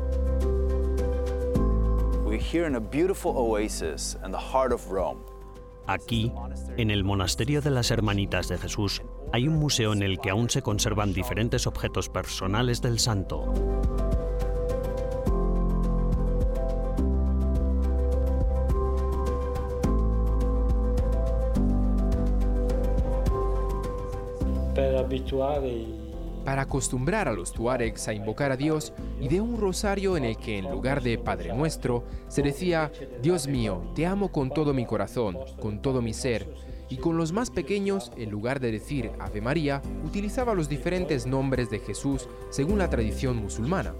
Aquí, 5.89 6.33
en 6.77 6.93
el 6.93 7.03
monasterio 7.03 7.61
de 7.63 7.71
las 7.71 7.91
Hermanitas 7.91 8.47
de 8.47 8.59
Jesús, 8.59 9.03
hay 9.33 9.49
un 9.49 9.59
museo 9.59 9.93
en 9.93 10.05
el 10.05 10.21
que 10.21 10.31
aún 10.31 10.49
se 10.51 10.63
conservan 10.63 11.13
diferentes 11.13 11.67
objetos 11.67 12.09
personales 12.09 12.81
del 12.81 13.01
santo. 13.01 13.53
Para 26.45 26.63
acostumbrar 26.63 27.29
a 27.29 27.33
los 27.33 27.53
tuaregs 27.53 28.09
a 28.09 28.15
invocar 28.15 28.53
a 28.53 28.57
Dios 28.57 28.93
y 29.21 29.29
de 29.29 29.41
un 29.41 29.59
rosario 29.59 30.17
en 30.17 30.25
el 30.25 30.37
que 30.37 30.59
en 30.59 30.71
lugar 30.71 31.03
de 31.03 31.19
Padre 31.19 31.55
Nuestro 31.55 32.05
se 32.29 32.43
decía, 32.43 32.91
Dios 33.23 33.47
mío, 33.47 33.83
te 33.95 34.07
amo 34.07 34.33
con 34.33 34.51
todo 34.51 34.73
mi 34.73 34.87
corazón, 34.87 35.37
con 35.61 35.83
todo 35.83 36.03
mi 36.03 36.13
ser, 36.13 36.49
y 36.89 36.97
con 36.97 37.17
los 37.17 37.33
más 37.33 37.51
pequeños, 37.51 38.11
en 38.17 38.31
lugar 38.31 38.59
de 38.59 38.73
decir 38.73 39.13
Ave 39.21 39.41
María, 39.41 39.81
utilizaba 40.05 40.55
los 40.55 40.69
diferentes 40.69 41.27
nombres 41.27 41.71
de 41.71 41.79
Jesús 41.79 42.29
según 42.51 42.79
la 42.79 42.91
tradición 42.91 43.37
musulmana. 43.37 43.95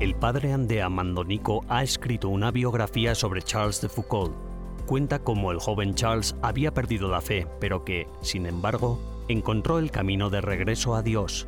El 0.00 0.14
padre 0.14 0.52
Andea 0.52 0.88
Mandonico 0.88 1.64
ha 1.68 1.82
escrito 1.82 2.28
una 2.28 2.50
biografía 2.50 3.14
sobre 3.14 3.42
Charles 3.42 3.80
de 3.80 3.88
Foucault 3.88 4.47
cuenta 4.88 5.18
cómo 5.18 5.52
el 5.52 5.60
joven 5.60 5.94
Charles 5.94 6.34
había 6.40 6.72
perdido 6.72 7.08
la 7.08 7.20
fe, 7.20 7.46
pero 7.60 7.84
que, 7.84 8.08
sin 8.22 8.46
embargo, 8.46 8.98
encontró 9.28 9.78
el 9.78 9.90
camino 9.90 10.30
de 10.30 10.40
regreso 10.40 10.94
a 10.94 11.02
Dios. 11.02 11.46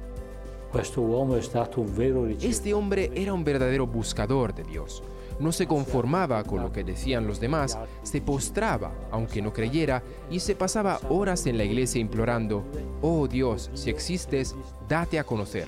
Este 2.43 2.75
hombre 2.75 3.11
era 3.15 3.33
un 3.33 3.43
verdadero 3.43 3.87
buscador 3.87 4.55
de 4.55 4.63
Dios. 4.63 5.03
No 5.41 5.53
se 5.53 5.67
conformaba 5.67 6.45
con 6.45 6.63
lo 6.63 6.71
que 6.71 6.85
decían 6.85 7.27
los 7.27 7.41
demás, 7.41 7.79
se 8.03 8.21
postraba, 8.21 8.93
aunque 9.11 9.41
no 9.41 9.55
creyera, 9.55 10.03
y 10.31 10.41
se 10.41 10.55
pasaba 10.55 11.01
horas 11.09 11.47
en 11.47 11.57
la 11.57 11.65
iglesia 11.65 11.99
implorando, 11.99 12.63
Oh 13.01 13.27
Dios, 13.27 13.71
si 13.73 13.89
existes, 13.89 14.55
date 14.87 15.19
a 15.19 15.25
conocer. 15.25 15.67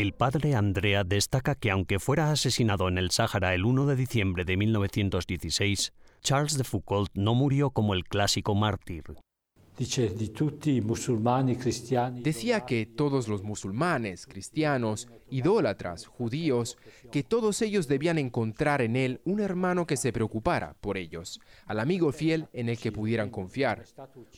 El 0.00 0.14
padre 0.14 0.54
Andrea 0.54 1.04
destaca 1.04 1.54
que 1.54 1.70
aunque 1.70 1.98
fuera 1.98 2.32
asesinado 2.32 2.88
en 2.88 2.96
el 2.96 3.10
Sáhara 3.10 3.54
el 3.54 3.66
1 3.66 3.84
de 3.84 3.96
diciembre 3.96 4.46
de 4.46 4.56
1916, 4.56 5.92
Charles 6.22 6.56
de 6.56 6.64
Foucault 6.64 7.10
no 7.12 7.34
murió 7.34 7.68
como 7.68 7.92
el 7.92 8.04
clásico 8.04 8.54
mártir. 8.54 9.04
Decía 12.22 12.66
que 12.66 12.84
todos 12.84 13.28
los 13.28 13.42
musulmanes, 13.42 14.26
cristianos, 14.26 15.08
idólatras, 15.30 16.04
judíos, 16.04 16.76
que 17.10 17.22
todos 17.22 17.62
ellos 17.62 17.88
debían 17.88 18.18
encontrar 18.18 18.82
en 18.82 18.94
él 18.94 19.22
un 19.24 19.40
hermano 19.40 19.86
que 19.86 19.96
se 19.96 20.12
preocupara 20.12 20.76
por 20.82 20.98
ellos, 20.98 21.40
al 21.64 21.80
amigo 21.80 22.12
fiel 22.12 22.48
en 22.52 22.68
el 22.68 22.78
que 22.78 22.92
pudieran 22.92 23.30
confiar. 23.30 23.84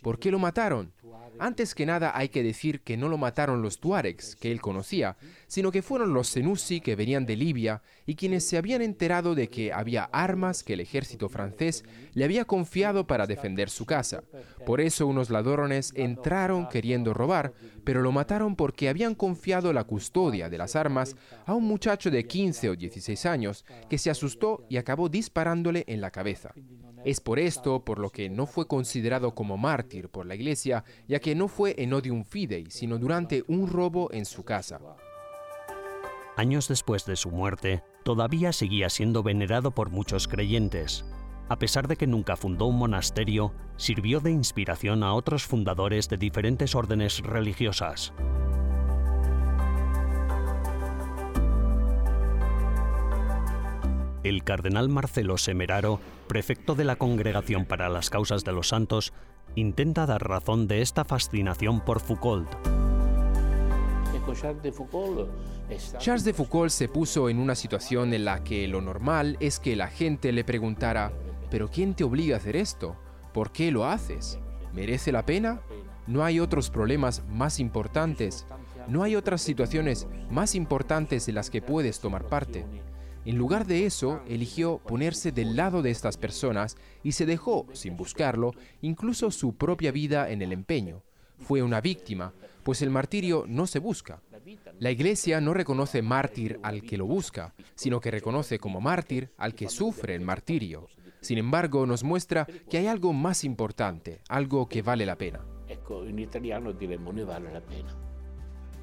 ¿Por 0.01 0.21
qué 0.21 0.31
lo 0.31 0.39
mataron? 0.39 0.93
Antes 1.41 1.75
que 1.75 1.87
nada 1.87 2.17
hay 2.17 2.29
que 2.29 2.45
decir 2.45 2.83
que 2.83 2.97
no 2.97 3.09
lo 3.09 3.19
mataron 3.19 3.63
los 3.63 3.81
tuaregs 3.81 4.37
que 4.37 4.53
él 4.53 4.61
conocía, 4.61 5.17
sino 5.49 5.73
que 5.73 5.83
fueron 5.83 6.15
los 6.15 6.29
senussi 6.29 6.81
que 6.81 6.95
venían 6.95 7.27
de 7.27 7.37
Libia 7.37 7.83
y 8.07 8.15
quienes 8.15 8.45
se 8.45 8.59
habían 8.59 8.83
enterado 8.83 9.35
de 9.35 9.49
que 9.49 9.73
había 9.73 10.05
armas 10.05 10.63
que 10.63 10.75
el 10.75 10.81
ejército 10.81 11.29
francés 11.29 11.85
le 12.13 12.25
había 12.25 12.45
confiado 12.45 13.07
para 13.07 13.27
defender 13.27 13.71
su 13.71 13.87
casa. 13.87 14.23
Por 14.65 14.81
eso 14.81 15.07
unos 15.07 15.31
ladrones 15.33 15.93
entraron 15.97 16.69
queriendo 16.69 17.15
robar, 17.15 17.53
pero 17.85 18.03
lo 18.03 18.12
mataron 18.12 18.55
porque 18.55 18.89
habían 18.89 19.15
confiado 19.15 19.73
la 19.73 19.85
custodia 19.85 20.49
de 20.49 20.59
las 20.59 20.77
armas 20.77 21.17
a 21.47 21.55
un 21.55 21.65
muchacho 21.65 22.11
de 22.11 22.27
15 22.27 22.71
o 22.71 22.77
16 22.77 23.27
años 23.27 23.65
que 23.89 23.99
se 23.99 24.11
asustó 24.11 24.65
y 24.69 24.77
acabó 24.77 25.09
disparándole 25.09 25.85
en 25.87 26.01
la 26.01 26.11
cabeza. 26.11 26.53
Es 27.05 27.21
por 27.21 27.39
esto 27.39 27.85
por 27.85 27.99
lo 27.99 28.11
que 28.11 28.29
no 28.29 28.47
fue 28.47 28.69
considerado 28.69 29.35
como 29.35 29.57
mártir 29.57 30.09
por 30.09 30.27
la 30.27 30.37
iglesia, 30.37 30.85
ya 31.09 31.19
que 31.19 31.35
no 31.35 31.49
fue 31.49 31.75
en 31.79 31.93
odium 31.93 32.25
fidei, 32.25 32.71
sino 32.71 32.99
durante 32.99 33.45
un 33.49 33.69
robo 33.69 34.12
en 34.12 34.25
su 34.25 34.45
casa. 34.45 34.81
Años 36.37 36.69
después 36.69 37.05
de 37.05 37.17
su 37.17 37.31
muerte, 37.31 37.83
todavía 38.05 38.53
seguía 38.53 38.89
siendo 38.89 39.23
venerado 39.23 39.73
por 39.73 39.91
muchos 39.91 40.29
creyentes. 40.29 41.05
A 41.52 41.59
pesar 41.59 41.87
de 41.87 41.97
que 41.97 42.06
nunca 42.06 42.35
fundó 42.35 42.64
un 42.64 42.78
monasterio, 42.78 43.52
sirvió 43.76 44.21
de 44.21 44.30
inspiración 44.30 45.02
a 45.02 45.12
otros 45.12 45.44
fundadores 45.44 46.09
de 46.09 46.16
diferentes 46.16 46.75
órdenes 46.75 47.21
religiosas. 47.21 48.14
El 54.25 54.44
cardenal 54.44 54.88
Marcelo 54.88 55.37
Semeraro, 55.37 56.00
prefecto 56.26 56.75
de 56.75 56.85
la 56.85 56.97
Congregación 56.97 57.66
para 57.66 57.90
las 57.90 58.09
Causas 58.09 58.44
de 58.44 58.52
los 58.52 58.68
Santos, 58.68 59.12
intenta 59.54 60.06
dar 60.06 60.26
razón 60.26 60.66
de 60.66 60.80
esta 60.80 61.04
fascinación 61.04 61.85
por 61.85 62.00
Foucault. 62.00 62.49
Charles 65.99 66.25
de 66.25 66.32
Foucault 66.32 66.71
se 66.71 66.88
puso 66.88 67.28
en 67.28 67.38
una 67.38 67.54
situación 67.54 68.14
en 68.14 68.25
la 68.25 68.42
que 68.42 68.66
lo 68.68 68.80
normal 68.80 69.37
es 69.38 69.59
que 69.59 69.76
la 69.76 69.88
gente 69.88 70.32
le 70.32 70.44
preguntara, 70.44 71.12
¿pero 71.52 71.68
quién 71.68 71.92
te 71.92 72.02
obliga 72.02 72.35
a 72.35 72.38
hacer 72.38 72.56
esto? 72.56 72.97
¿Por 73.35 73.52
qué 73.52 73.71
lo 73.71 73.85
haces? 73.85 74.38
¿Merece 74.73 75.12
la 75.12 75.26
pena? 75.26 75.61
¿No 76.06 76.25
hay 76.25 76.40
otros 76.40 76.71
problemas 76.71 77.23
más 77.28 77.61
importantes? 77.61 78.47
¿No 78.88 79.02
hay 79.02 79.16
otras 79.16 79.42
situaciones 79.42 80.06
más 80.30 80.54
importantes 80.54 81.28
en 81.28 81.35
las 81.35 81.50
que 81.50 81.61
puedes 81.61 82.00
tomar 82.00 82.26
parte? 82.26 82.64
En 83.26 83.37
lugar 83.37 83.66
de 83.66 83.85
eso, 83.85 84.23
eligió 84.26 84.78
ponerse 84.78 85.30
del 85.30 85.54
lado 85.54 85.82
de 85.82 85.90
estas 85.90 86.16
personas 86.16 86.78
y 87.02 87.12
se 87.12 87.26
dejó, 87.26 87.66
sin 87.75 87.99
buscarlo, 87.99 88.52
incluso 88.80 89.30
su 89.30 89.54
propia 89.54 89.92
vida 89.92 90.30
en 90.30 90.40
el 90.40 90.54
empeño. 90.54 91.02
Fue 91.37 91.62
una 91.62 91.82
víctima, 91.82 92.32
pues 92.62 92.80
el 92.80 92.88
martirio 92.88 93.44
no 93.47 93.66
se 93.66 93.78
busca. 93.78 94.23
La 94.78 94.90
Iglesia 94.90 95.42
no 95.42 95.52
reconoce 95.52 96.00
mártir 96.00 96.59
al 96.62 96.80
que 96.80 96.97
lo 96.97 97.04
busca, 97.04 97.52
sino 97.75 98.00
que 98.00 98.11
reconoce 98.11 98.59
como 98.59 98.80
mártir 98.80 99.32
al 99.37 99.54
que 99.54 99.68
sufre 99.68 100.14
el 100.14 100.23
martirio. 100.23 100.88
Sin 101.23 101.38
embargo, 101.38 101.87
nos 101.87 102.05
muestra 102.05 102.47
que 102.69 102.76
hay 102.76 102.88
algo 102.88 103.14
más 103.14 103.45
importante, 103.45 104.21
algo 104.29 104.69
que 104.69 104.83
vale 104.83 105.07
la 105.07 105.17
pena. 105.17 105.41
En 105.69 106.19
italiano 106.19 106.73
diremmo 106.73 107.12
vale 107.26 107.52
la 107.52 107.61
pena. 107.61 107.95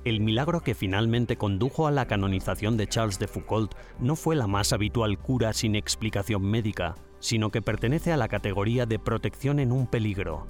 El 0.06 0.22
milagro 0.22 0.62
que 0.62 0.74
finalmente 0.74 1.38
condujo 1.38 1.86
a 1.86 1.92
la 1.92 2.08
canonización 2.08 2.78
de 2.78 2.88
Charles 2.88 3.20
de 3.20 3.28
Foucault 3.28 3.76
no 4.00 4.16
fue 4.16 4.36
la 4.36 4.48
más 4.48 4.72
habitual 4.72 5.20
cura 5.20 5.52
sin 5.54 5.76
explicación 5.76 6.44
médica, 6.44 6.96
sino 7.20 7.52
que 7.52 7.62
pertenece 7.62 8.14
a 8.14 8.18
la 8.18 8.30
categoría 8.30 8.86
de 8.86 8.98
protección 8.98 9.60
en 9.60 9.72
un 9.74 9.88
peligro. 9.88 10.48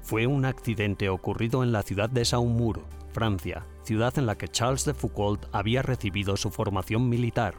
Fue 0.00 0.26
un 0.26 0.46
accidente 0.46 1.10
ocurrido 1.10 1.62
en 1.62 1.72
la 1.72 1.82
ciudad 1.82 2.08
de 2.08 2.24
Saumur, 2.24 2.80
Francia, 3.12 3.66
ciudad 3.82 4.18
en 4.18 4.24
la 4.24 4.38
que 4.38 4.48
Charles 4.48 4.86
de 4.86 4.94
Foucault 4.94 5.46
había 5.52 5.82
recibido 5.82 6.36
su 6.38 6.50
formación 6.50 7.10
militar. 7.10 7.54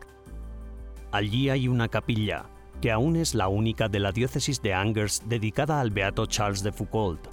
Allí 1.11 1.49
hay 1.49 1.67
una 1.67 1.89
capilla, 1.89 2.45
que 2.81 2.91
aún 2.91 3.15
es 3.15 3.35
la 3.35 3.47
única 3.47 3.89
de 3.89 3.99
la 3.99 4.11
diócesis 4.11 4.61
de 4.61 4.73
Angers 4.73 5.23
dedicada 5.27 5.81
al 5.81 5.91
beato 5.91 6.25
Charles 6.25 6.63
de 6.63 6.71
Foucault. 6.71 7.27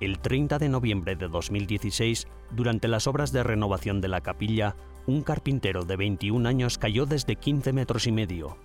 El 0.00 0.18
30 0.18 0.58
de 0.58 0.68
noviembre 0.68 1.16
de 1.16 1.28
2016, 1.28 2.26
durante 2.50 2.88
las 2.88 3.06
obras 3.06 3.32
de 3.32 3.42
renovación 3.42 4.00
de 4.00 4.08
la 4.08 4.20
capilla, 4.20 4.76
un 5.06 5.22
carpintero 5.22 5.84
de 5.84 5.96
21 5.96 6.48
años 6.48 6.78
cayó 6.78 7.06
desde 7.06 7.36
15 7.36 7.72
metros 7.72 8.06
y 8.06 8.12
medio, 8.12 8.58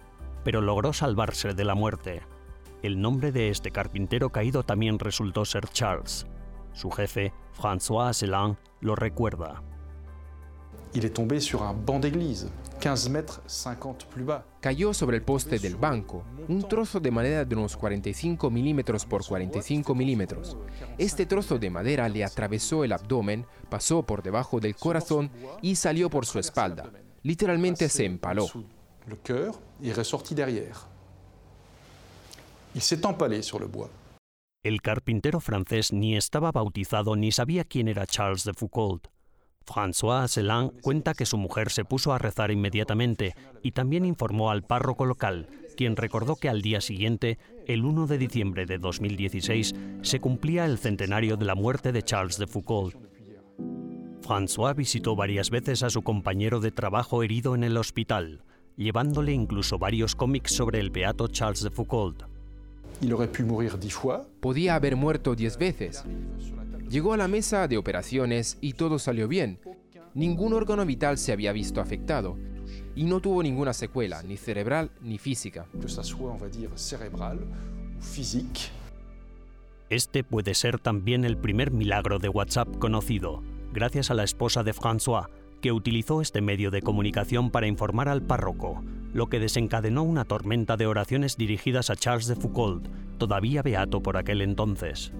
pero 0.43 0.61
logró 0.61 0.91
salvarse 0.91 1.53
de 1.53 1.65
la 1.65 1.75
muerte. 1.75 2.23
El 2.81 2.99
nombre 2.99 3.31
de 3.31 3.49
este 3.49 3.71
carpintero 3.71 4.31
caído 4.31 4.63
también 4.63 4.99
resultó 4.99 5.45
ser 5.45 5.67
Charles. 5.69 6.27
Su 6.73 6.91
jefe, 6.91 7.33
François 7.57 8.09
Asselin, 8.09 8.57
lo 8.81 8.95
recuerda. 8.95 9.61
Il 10.93 11.05
est 11.05 11.13
tombé 11.13 11.39
sur 11.39 11.61
un 11.61 11.73
banc 11.73 11.99
d'église, 11.99 12.49
15 12.81 13.09
mètres 13.09 13.41
50 13.45 14.05
plus 14.05 14.23
bas. 14.23 14.43
Cayó 14.59 14.91
sobre 14.93 15.17
el 15.17 15.23
poste 15.23 15.59
del 15.59 15.75
banco, 15.75 16.23
un 16.47 16.67
trozo 16.67 16.99
de 16.99 17.11
madera 17.11 17.45
de 17.45 17.55
unos 17.55 17.77
45 17.77 18.49
milímetros 18.49 19.05
por 19.05 19.23
45 19.23 19.93
milímetros. 19.93 20.57
Este 20.97 21.27
trozo 21.27 21.59
de 21.59 21.69
madera 21.69 22.09
le 22.09 22.23
atravesó 22.23 22.83
el 22.83 22.91
abdomen, 22.91 23.45
pasó 23.69 24.01
por 24.03 24.23
debajo 24.23 24.59
del 24.59 24.75
corazón 24.75 25.29
y 25.61 25.75
salió 25.75 26.09
por 26.09 26.25
su 26.25 26.39
espalda. 26.39 26.91
Literalmente 27.21 27.87
se 27.87 28.05
empaló. 28.05 28.47
Le 29.07 29.17
cœur 29.17 29.59
est 29.81 29.95
ressorti 29.95 30.33
derrière. 30.33 30.87
Il 32.75 32.81
s'est 32.81 33.05
empalé 33.05 33.41
sur 33.43 33.59
le 33.59 33.67
bois. 33.67 33.89
El 34.63 34.81
carpintero 34.81 35.39
francés 35.39 35.93
ni 35.93 36.17
estaba 36.17 36.51
bautizado 36.51 37.15
ni 37.15 37.31
sabía 37.31 37.63
quién 37.63 37.87
era 37.87 38.05
Charles 38.05 38.43
de 38.43 38.53
Foucault. 38.53 39.07
François 39.69 40.23
Asselin 40.23 40.71
cuenta 40.81 41.13
que 41.13 41.27
su 41.27 41.37
mujer 41.37 41.69
se 41.69 41.85
puso 41.85 42.11
a 42.11 42.17
rezar 42.17 42.49
inmediatamente 42.49 43.35
y 43.61 43.71
también 43.71 44.03
informó 44.03 44.49
al 44.49 44.63
párroco 44.63 45.05
local, 45.05 45.47
quien 45.77 45.95
recordó 45.95 46.35
que 46.35 46.49
al 46.49 46.63
día 46.63 46.81
siguiente, 46.81 47.37
el 47.67 47.85
1 47.85 48.07
de 48.07 48.17
diciembre 48.17 48.65
de 48.65 48.79
2016, 48.79 49.75
se 50.01 50.19
cumplía 50.19 50.65
el 50.65 50.79
centenario 50.79 51.37
de 51.37 51.45
la 51.45 51.55
muerte 51.55 51.91
de 51.91 52.01
Charles 52.01 52.37
de 52.39 52.47
Foucault. 52.47 52.95
François 54.21 54.75
visitó 54.75 55.15
varias 55.15 55.51
veces 55.51 55.83
a 55.83 55.89
su 55.89 56.01
compañero 56.01 56.59
de 56.59 56.71
trabajo 56.71 57.21
herido 57.23 57.53
en 57.53 57.63
el 57.63 57.77
hospital, 57.77 58.43
llevándole 58.75 59.33
incluso 59.33 59.77
varios 59.77 60.15
cómics 60.15 60.51
sobre 60.51 60.79
el 60.79 60.89
beato 60.89 61.27
Charles 61.27 61.63
de 61.63 61.69
Foucault. 61.69 62.23
Podía 64.41 64.75
haber 64.75 64.95
muerto 64.95 65.35
diez 65.35 65.57
veces. 65.57 66.03
Llegó 66.89 67.13
a 67.13 67.17
la 67.17 67.27
mesa 67.27 67.67
de 67.67 67.77
operaciones 67.77 68.57
y 68.61 68.73
todo 68.73 68.97
salió 68.97 69.27
bien. 69.27 69.59
Ningún 70.15 70.53
órgano 70.53 70.85
vital 70.87 71.19
se 71.19 71.31
había 71.31 71.53
visto 71.53 71.81
afectado 71.81 72.35
y 72.95 73.03
no 73.03 73.19
tuvo 73.19 73.43
ninguna 73.43 73.73
secuela, 73.73 74.23
ni 74.23 74.37
cerebral 74.37 74.89
ni 74.99 75.19
física. 75.19 75.67
Este 79.89 80.23
puede 80.23 80.55
ser 80.55 80.79
también 80.79 81.25
el 81.25 81.37
primer 81.37 81.69
milagro 81.69 82.17
de 82.17 82.29
WhatsApp 82.29 82.77
conocido, 82.79 83.43
gracias 83.71 84.09
a 84.09 84.15
la 84.15 84.23
esposa 84.23 84.63
de 84.63 84.73
François, 84.73 85.27
que 85.61 85.71
utilizó 85.71 86.21
este 86.21 86.41
medio 86.41 86.71
de 86.71 86.81
comunicación 86.81 87.51
para 87.51 87.67
informar 87.67 88.09
al 88.09 88.23
párroco, 88.23 88.83
lo 89.13 89.27
que 89.27 89.39
desencadenó 89.39 90.01
una 90.03 90.25
tormenta 90.25 90.75
de 90.75 90.87
oraciones 90.87 91.37
dirigidas 91.37 91.91
a 91.91 91.95
Charles 91.95 92.27
de 92.27 92.35
Foucault, 92.35 92.87
todavía 93.19 93.61
beato 93.61 94.01
por 94.01 94.17
aquel 94.17 94.41
entonces. 94.41 95.11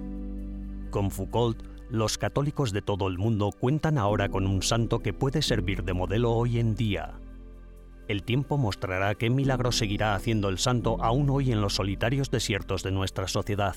Con 0.89 1.11
Foucault, 1.11 1.61
los 1.89 2.17
católicos 2.17 2.71
de 2.71 2.81
todo 2.81 3.07
el 3.07 3.17
mundo 3.17 3.51
cuentan 3.51 3.97
ahora 3.97 4.29
con 4.29 4.47
un 4.47 4.61
santo 4.63 4.99
que 4.99 5.13
puede 5.13 5.41
servir 5.41 5.83
de 5.83 5.93
modelo 5.93 6.31
hoy 6.31 6.59
en 6.59 6.75
día. 6.75 7.19
El 8.07 8.23
tiempo 8.23 8.57
mostrará 8.57 9.13
qué 9.13 9.29
milagro 9.29 9.71
seguirá 9.71 10.15
haciendo 10.15 10.49
el 10.49 10.57
santo 10.57 10.97
aún 10.99 11.29
hoy 11.29 11.51
en 11.51 11.61
los 11.61 11.75
solitarios 11.75 12.31
desiertos 12.31 12.81
de 12.81 12.91
nuestra 12.91 13.27
sociedad. 13.27 13.75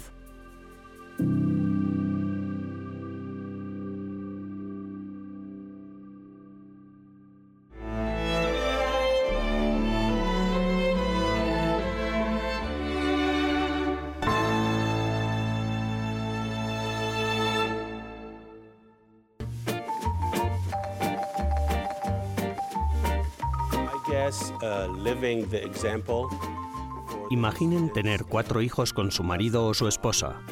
Imaginen 27.31 27.93
tener 27.93 28.25
cuatro 28.25 28.61
hijos 28.61 28.93
con 28.93 29.11
su 29.11 29.23
marido 29.23 29.67
o 29.67 29.73
su 29.73 29.89
esposa. 29.89 30.43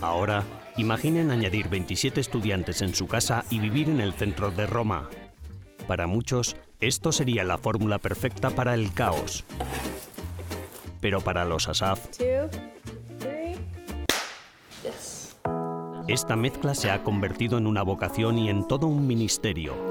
Ahora, 0.00 0.44
imaginen 0.76 1.30
añadir 1.30 1.68
27 1.68 2.20
estudiantes 2.20 2.82
en 2.82 2.94
su 2.94 3.06
casa 3.06 3.44
y 3.48 3.60
vivir 3.60 3.88
en 3.88 4.00
el 4.00 4.12
centro 4.12 4.50
de 4.50 4.66
Roma. 4.66 5.08
Para 5.86 6.06
muchos, 6.06 6.56
esto 6.80 7.12
sería 7.12 7.44
la 7.44 7.58
fórmula 7.58 7.98
perfecta 7.98 8.50
para 8.50 8.74
el 8.74 8.92
caos. 8.92 9.44
Pero 11.00 11.20
para 11.20 11.44
los 11.44 11.68
Asaf, 11.68 12.08
two, 12.10 12.48
three. 13.18 13.56
esta 16.08 16.36
mezcla 16.36 16.74
se 16.74 16.90
ha 16.90 17.04
convertido 17.04 17.56
en 17.56 17.66
una 17.66 17.82
vocación 17.82 18.38
y 18.38 18.50
en 18.50 18.66
todo 18.66 18.86
un 18.86 19.06
ministerio. 19.06 19.87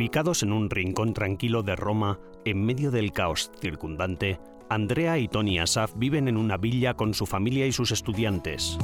Ubicados 0.00 0.42
en 0.42 0.54
un 0.54 0.70
rincón 0.70 1.12
tranquilo 1.12 1.62
de 1.62 1.76
Roma, 1.76 2.18
en 2.46 2.64
medio 2.64 2.90
del 2.90 3.12
caos 3.12 3.52
circundante, 3.60 4.40
Andrea 4.70 5.18
y 5.18 5.28
Tony 5.28 5.58
Asaf 5.58 5.92
viven 5.94 6.26
en 6.26 6.38
una 6.38 6.56
villa 6.56 6.94
con 6.94 7.12
su 7.12 7.26
familia 7.26 7.66
y 7.66 7.72
sus 7.72 7.90
estudiantes. 7.90 8.78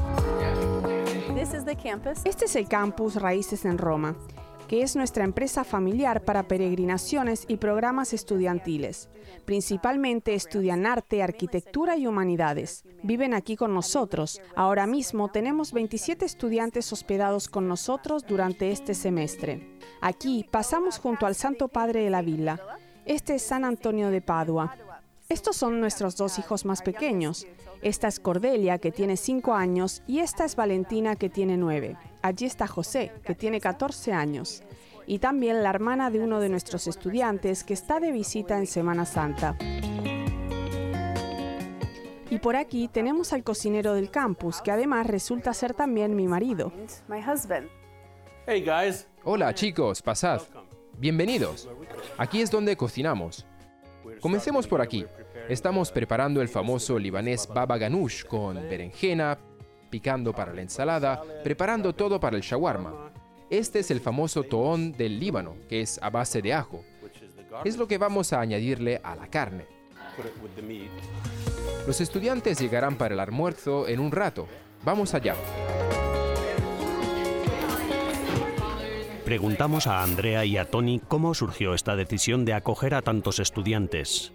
Este 2.27 2.45
es 2.45 2.55
el 2.55 2.69
campus 2.69 3.15
Raíces 3.15 3.65
en 3.65 3.79
Roma, 3.79 4.15
que 4.69 4.83
es 4.83 4.97
nuestra 4.97 5.25
empresa 5.25 5.65
familiar 5.65 6.25
para 6.25 6.49
peregrinaciones 6.49 7.45
y 7.49 7.57
programas 7.57 8.13
estudiantiles. 8.13 9.09
Principalmente 9.45 10.35
estudian 10.35 10.87
arte, 10.87 11.23
arquitectura 11.23 11.97
y 11.97 12.07
humanidades. 12.07 12.85
Viven 13.03 13.35
aquí 13.35 13.57
con 13.57 13.75
nosotros. 13.75 14.41
Ahora 14.55 14.87
mismo 14.87 15.29
tenemos 15.31 15.73
27 15.73 16.25
estudiantes 16.25 16.93
hospedados 16.93 17.49
con 17.49 17.69
nosotros 17.69 18.25
durante 18.27 18.71
este 18.71 18.95
semestre. 18.95 19.79
Aquí 20.01 20.47
pasamos 20.51 20.99
junto 20.99 21.27
al 21.27 21.35
Santo 21.35 21.69
Padre 21.69 22.03
de 22.05 22.11
la 22.11 22.23
Villa. 22.23 22.61
Este 23.05 23.37
es 23.37 23.43
San 23.43 23.65
Antonio 23.65 24.11
de 24.11 24.21
Padua. 24.21 24.77
Estos 25.29 25.57
son 25.57 25.81
nuestros 25.81 26.17
dos 26.17 26.39
hijos 26.39 26.65
más 26.65 26.83
pequeños. 26.83 27.47
Esta 27.83 28.09
es 28.09 28.21
Cordelia, 28.21 28.79
que 28.79 28.93
tiene 28.93 29.17
5 29.17 29.55
años, 29.55 30.03
y 30.07 30.21
esta 30.21 30.45
es 30.45 30.57
Valentina, 30.57 31.17
que 31.17 31.29
tiene 31.29 31.57
9. 31.57 31.97
Allí 32.27 32.45
está 32.45 32.67
José, 32.67 33.13
que 33.25 33.37
tiene 33.37 33.61
14 33.61 34.13
años. 34.13 34.65
Y 35.07 35.21
también 35.21 35.63
la 35.63 35.71
hermana 35.71 36.11
de 36.11 36.19
uno 36.19 36.41
de 36.41 36.49
nuestros 36.49 36.89
estudiantes, 36.89 37.63
que 37.63 37.73
está 37.73 38.01
de 38.01 38.11
visita 38.11 38.59
en 38.59 38.67
Semana 38.67 39.05
Santa. 39.05 39.57
Y 42.29 42.39
por 42.41 42.57
aquí 42.57 42.89
tenemos 42.89 43.33
al 43.33 43.45
cocinero 43.45 43.95
del 43.95 44.11
campus, 44.11 44.61
que 44.61 44.73
además 44.73 45.07
resulta 45.07 45.55
ser 45.55 45.73
también 45.73 46.17
mi 46.17 46.27
marido. 46.27 46.73
My 47.07 47.21
husband. 47.21 47.69
Hey 48.45 48.65
guys, 48.67 49.07
Hola 49.23 49.55
chicos, 49.55 50.03
pasad. 50.03 50.43
Bienvenidos. 50.99 51.69
Aquí 52.19 52.43
es 52.43 52.51
donde 52.51 52.77
cocinamos. 52.77 53.47
Comencemos 54.21 54.67
por 54.67 54.81
aquí. 54.81 55.07
Estamos 55.49 55.93
preparando 55.93 56.43
el 56.43 56.49
famoso 56.49 56.99
libanés 56.99 57.47
baba 57.47 57.79
ganoush 57.79 58.25
con 58.25 58.57
berenjena, 58.57 59.39
picando 59.91 60.33
para 60.33 60.53
la 60.53 60.63
ensalada, 60.63 61.23
preparando 61.43 61.95
todo 61.95 62.21
para 62.21 62.37
el 62.37 62.43
shawarma. 62.43 63.13
Este 63.51 63.79
es 63.79 63.91
el 63.91 64.01
famoso 64.01 64.43
toón 64.43 64.93
del 64.93 65.21
Líbano, 65.21 65.57
que 65.69 65.81
es 65.81 66.01
a 66.03 66.11
base 66.11 66.43
de 66.43 66.53
ajo. 66.53 66.85
Es 67.65 67.77
lo 67.77 67.87
que 67.87 67.99
vamos 67.99 68.33
a 68.33 68.41
añadirle 68.41 69.01
a 69.03 69.15
la 69.15 69.29
carne. 69.29 69.67
Los 71.87 72.01
estudiantes 72.01 72.59
llegarán 72.59 72.97
para 72.97 73.15
el 73.15 73.21
almuerzo 73.21 73.87
en 73.87 74.01
un 74.01 74.11
rato. 74.11 74.49
Vamos 74.85 75.15
allá. 75.15 75.35
Preguntamos 79.25 79.89
a 79.89 80.03
Andrea 80.03 80.45
y 80.45 80.57
a 80.57 80.71
Tony 80.71 81.01
cómo 81.01 81.35
surgió 81.35 81.75
esta 81.75 81.97
decisión 81.97 82.45
de 82.45 82.55
acoger 82.55 82.95
a 82.95 83.03
tantos 83.03 83.41
estudiantes. 83.41 84.33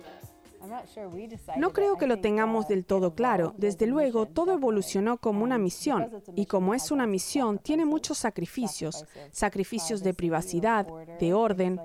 No 1.57 1.73
creo 1.73 1.97
que 1.97 2.07
lo 2.07 2.19
tengamos 2.19 2.67
del 2.67 2.85
todo 2.85 3.15
claro. 3.15 3.53
Desde 3.57 3.87
luego, 3.87 4.25
todo 4.25 4.53
evolucionó 4.53 5.17
como 5.17 5.43
una 5.43 5.57
misión 5.57 6.09
y 6.35 6.45
como 6.45 6.73
es 6.73 6.91
una 6.91 7.07
misión, 7.07 7.59
tiene 7.59 7.85
muchos 7.85 8.17
sacrificios. 8.17 9.05
Sacrificios 9.31 10.03
de 10.03 10.13
privacidad, 10.13 10.87
de 11.19 11.33
orden, 11.33 11.79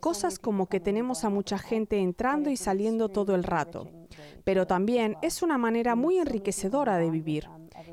cosas 0.00 0.38
como 0.38 0.68
que 0.68 0.80
tenemos 0.80 1.24
a 1.24 1.30
mucha 1.30 1.58
gente 1.58 1.98
entrando 1.98 2.50
y 2.50 2.56
saliendo 2.56 3.08
todo 3.08 3.34
el 3.34 3.44
rato. 3.44 3.88
Pero 4.44 4.66
también 4.66 5.16
es 5.22 5.42
una 5.42 5.58
manera 5.58 5.94
muy 5.94 6.18
enriquecedora 6.18 6.98
de 6.98 7.10
vivir. 7.10 7.48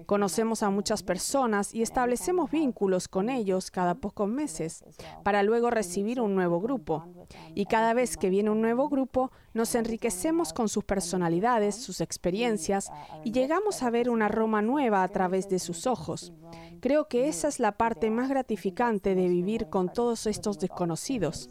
Conocemos 0.06 0.64
a 0.64 0.70
muchas 0.70 1.04
personas 1.04 1.74
y 1.74 1.82
establecemos 1.82 2.52
vínculos 2.52 3.08
con 3.08 3.30
ellos 3.30 3.72
cada 3.72 3.96
pocos 3.96 4.28
meses 4.28 4.84
para 5.24 5.44
luego 5.44 5.70
recibir 5.70 6.22
un 6.22 6.36
nuevo 6.36 6.60
grupo. 6.60 7.06
Y 7.54 7.66
cada 7.66 7.94
vez 7.94 8.18
que 8.18 8.30
viene 8.30 8.50
un 8.50 8.62
nuevo 8.62 8.90
grupo, 8.90 9.32
nos 9.54 9.74
enriquecemos 9.76 10.54
con 10.54 10.70
sus 10.70 10.84
personalidades, 10.84 11.76
sus 11.76 12.02
experiencias 12.02 12.92
y 13.24 13.32
llegamos 13.32 13.84
a 13.84 13.90
ver 13.90 14.10
una 14.10 14.28
Roma 14.28 14.62
nueva 14.62 15.04
a 15.04 15.08
través 15.08 15.50
de 15.50 15.60
sus 15.60 15.88
ojos. 15.88 16.34
Creo 16.82 17.08
que 17.08 17.28
esa 17.28 17.48
es 17.48 17.60
la 17.60 17.74
parte 17.74 18.10
más 18.12 18.30
gratificante 18.30 19.16
de 19.16 19.28
vivir 19.28 19.70
con 19.70 19.92
todos 19.92 20.28
estos 20.28 20.60
desconocidos. 20.60 21.50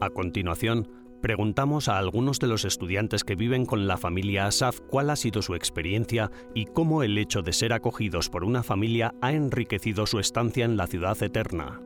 A 0.00 0.08
continuación, 0.10 0.88
Preguntamos 1.20 1.88
a 1.88 1.98
algunos 1.98 2.38
de 2.38 2.46
los 2.46 2.64
estudiantes 2.64 3.24
que 3.24 3.34
viven 3.34 3.66
con 3.66 3.86
la 3.86 3.98
familia 3.98 4.46
Asaf 4.46 4.80
cuál 4.80 5.10
ha 5.10 5.16
sido 5.16 5.42
su 5.42 5.54
experiencia 5.54 6.30
y 6.54 6.64
cómo 6.64 7.02
el 7.02 7.18
hecho 7.18 7.42
de 7.42 7.52
ser 7.52 7.74
acogidos 7.74 8.30
por 8.30 8.42
una 8.42 8.62
familia 8.62 9.14
ha 9.20 9.32
enriquecido 9.32 10.06
su 10.06 10.18
estancia 10.18 10.64
en 10.64 10.78
la 10.78 10.86
ciudad 10.86 11.22
eterna. 11.22 11.82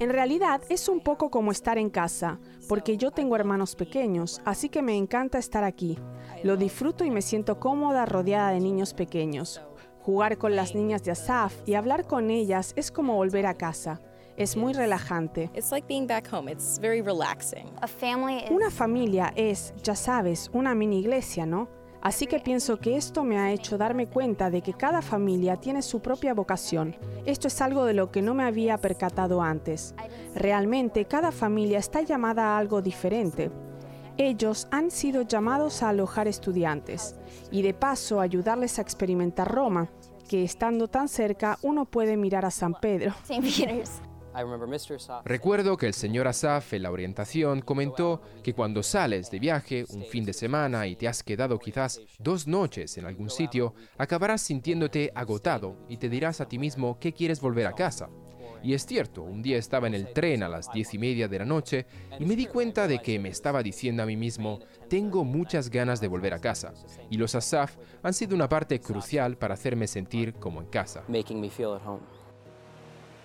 En 0.00 0.10
realidad 0.10 0.62
es 0.68 0.88
un 0.88 1.00
poco 1.00 1.30
como 1.30 1.52
estar 1.52 1.78
en 1.78 1.90
casa, 1.90 2.40
porque 2.68 2.96
yo 2.96 3.12
tengo 3.12 3.36
hermanos 3.36 3.76
pequeños, 3.76 4.40
así 4.44 4.70
que 4.70 4.82
me 4.82 4.96
encanta 4.96 5.38
estar 5.38 5.62
aquí. 5.62 5.98
Lo 6.42 6.56
disfruto 6.56 7.04
y 7.04 7.10
me 7.10 7.22
siento 7.22 7.60
cómoda 7.60 8.06
rodeada 8.06 8.50
de 8.50 8.60
niños 8.60 8.94
pequeños. 8.94 9.60
Jugar 10.00 10.38
con 10.38 10.56
las 10.56 10.74
niñas 10.74 11.04
de 11.04 11.12
Asaf 11.12 11.54
y 11.64 11.74
hablar 11.74 12.08
con 12.08 12.30
ellas 12.30 12.72
es 12.74 12.90
como 12.90 13.14
volver 13.14 13.46
a 13.46 13.54
casa. 13.54 14.00
Es 14.40 14.56
muy 14.56 14.72
relajante. 14.72 15.50
Una 18.50 18.70
familia 18.70 19.34
es, 19.36 19.74
ya 19.82 19.94
sabes, 19.94 20.48
una 20.54 20.74
mini 20.74 21.00
iglesia, 21.00 21.44
¿no? 21.44 21.68
Así 22.00 22.26
que 22.26 22.40
pienso 22.40 22.78
que 22.78 22.96
esto 22.96 23.22
me 23.22 23.38
ha 23.38 23.52
hecho 23.52 23.76
darme 23.76 24.06
cuenta 24.06 24.48
de 24.48 24.62
que 24.62 24.72
cada 24.72 25.02
familia 25.02 25.56
tiene 25.56 25.82
su 25.82 26.00
propia 26.00 26.32
vocación. 26.32 26.96
Esto 27.26 27.48
es 27.48 27.60
algo 27.60 27.84
de 27.84 27.92
lo 27.92 28.10
que 28.10 28.22
no 28.22 28.32
me 28.32 28.44
había 28.44 28.78
percatado 28.78 29.42
antes. 29.42 29.94
Realmente 30.34 31.04
cada 31.04 31.32
familia 31.32 31.78
está 31.78 32.00
llamada 32.00 32.54
a 32.54 32.58
algo 32.58 32.80
diferente. 32.80 33.50
Ellos 34.16 34.68
han 34.70 34.90
sido 34.90 35.20
llamados 35.20 35.82
a 35.82 35.90
alojar 35.90 36.28
estudiantes 36.28 37.14
y 37.50 37.60
de 37.60 37.74
paso 37.74 38.20
ayudarles 38.20 38.78
a 38.78 38.82
experimentar 38.82 39.52
Roma, 39.52 39.90
que 40.30 40.44
estando 40.44 40.88
tan 40.88 41.08
cerca 41.08 41.58
uno 41.60 41.84
puede 41.84 42.16
mirar 42.16 42.46
a 42.46 42.50
San 42.50 42.72
Pedro. 42.72 43.12
Recuerdo 45.24 45.76
que 45.76 45.86
el 45.86 45.94
señor 45.94 46.28
Asaf 46.28 46.72
en 46.72 46.82
la 46.82 46.90
orientación 46.90 47.60
comentó 47.60 48.22
que 48.42 48.54
cuando 48.54 48.82
sales 48.82 49.30
de 49.30 49.38
viaje 49.38 49.84
un 49.90 50.04
fin 50.04 50.24
de 50.24 50.32
semana 50.32 50.86
y 50.86 50.96
te 50.96 51.08
has 51.08 51.22
quedado 51.22 51.58
quizás 51.58 52.00
dos 52.18 52.46
noches 52.46 52.96
en 52.98 53.06
algún 53.06 53.30
sitio, 53.30 53.74
acabarás 53.98 54.42
sintiéndote 54.42 55.12
agotado 55.14 55.76
y 55.88 55.96
te 55.96 56.08
dirás 56.08 56.40
a 56.40 56.48
ti 56.48 56.58
mismo 56.58 56.98
que 56.98 57.12
quieres 57.12 57.40
volver 57.40 57.66
a 57.66 57.72
casa. 57.72 58.08
Y 58.62 58.74
es 58.74 58.84
cierto, 58.84 59.22
un 59.22 59.42
día 59.42 59.56
estaba 59.56 59.86
en 59.86 59.94
el 59.94 60.12
tren 60.12 60.42
a 60.42 60.48
las 60.48 60.70
diez 60.70 60.92
y 60.92 60.98
media 60.98 61.28
de 61.28 61.38
la 61.38 61.44
noche 61.44 61.86
y 62.18 62.24
me 62.24 62.36
di 62.36 62.46
cuenta 62.46 62.86
de 62.86 62.98
que 62.98 63.18
me 63.18 63.30
estaba 63.30 63.62
diciendo 63.62 64.02
a 64.02 64.06
mí 64.06 64.16
mismo, 64.16 64.60
tengo 64.88 65.24
muchas 65.24 65.70
ganas 65.70 66.00
de 66.00 66.08
volver 66.08 66.34
a 66.34 66.40
casa. 66.40 66.74
Y 67.08 67.16
los 67.16 67.34
Asaf 67.34 67.76
han 68.02 68.12
sido 68.12 68.34
una 68.34 68.48
parte 68.48 68.80
crucial 68.80 69.38
para 69.38 69.54
hacerme 69.54 69.86
sentir 69.86 70.34
como 70.34 70.60
en 70.60 70.68
casa. 70.68 71.04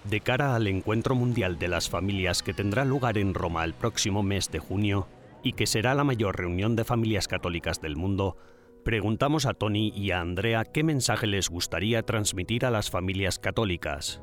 De 0.09 0.21
cara 0.21 0.55
al 0.55 0.67
Encuentro 0.67 1.15
Mundial 1.15 1.57
de 1.57 1.67
las 1.67 1.89
Familias 1.89 2.43
que 2.43 2.53
tendrá 2.53 2.85
lugar 2.85 3.17
en 3.17 3.33
Roma 3.33 3.63
el 3.63 3.73
próximo 3.73 4.21
mes 4.21 4.51
de 4.51 4.59
junio 4.59 5.07
y 5.41 5.53
que 5.53 5.65
será 5.65 5.95
la 5.95 6.03
mayor 6.03 6.37
reunión 6.37 6.75
de 6.75 6.83
familias 6.83 7.27
católicas 7.27 7.81
del 7.81 7.95
mundo, 7.95 8.37
preguntamos 8.83 9.47
a 9.47 9.55
Tony 9.55 9.91
y 9.95 10.11
a 10.11 10.21
Andrea 10.21 10.63
qué 10.63 10.83
mensaje 10.83 11.25
les 11.25 11.49
gustaría 11.49 12.03
transmitir 12.03 12.65
a 12.65 12.71
las 12.71 12.91
familias 12.91 13.39
católicas. 13.39 14.21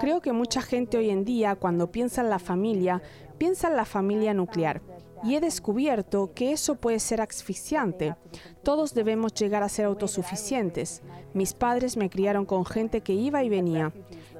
Creo 0.00 0.20
que 0.20 0.32
mucha 0.32 0.60
gente 0.60 0.98
hoy 0.98 1.08
en 1.08 1.24
día, 1.24 1.56
cuando 1.56 1.90
piensa 1.90 2.20
en 2.20 2.28
la 2.28 2.38
familia, 2.38 3.02
piensa 3.38 3.68
en 3.68 3.76
la 3.76 3.86
familia 3.86 4.34
nuclear. 4.34 4.82
Y 5.24 5.34
he 5.34 5.40
descubierto 5.40 6.32
que 6.34 6.52
eso 6.52 6.74
puede 6.76 7.00
ser 7.00 7.22
asfixiante. 7.22 8.16
Todos 8.62 8.92
debemos 8.92 9.32
llegar 9.32 9.62
a 9.62 9.68
ser 9.70 9.86
autosuficientes. 9.86 11.02
Mis 11.32 11.54
padres 11.54 11.96
me 11.96 12.10
criaron 12.10 12.44
con 12.44 12.66
gente 12.66 13.00
que 13.00 13.14
iba 13.14 13.42
y 13.42 13.48
venía. 13.48 13.92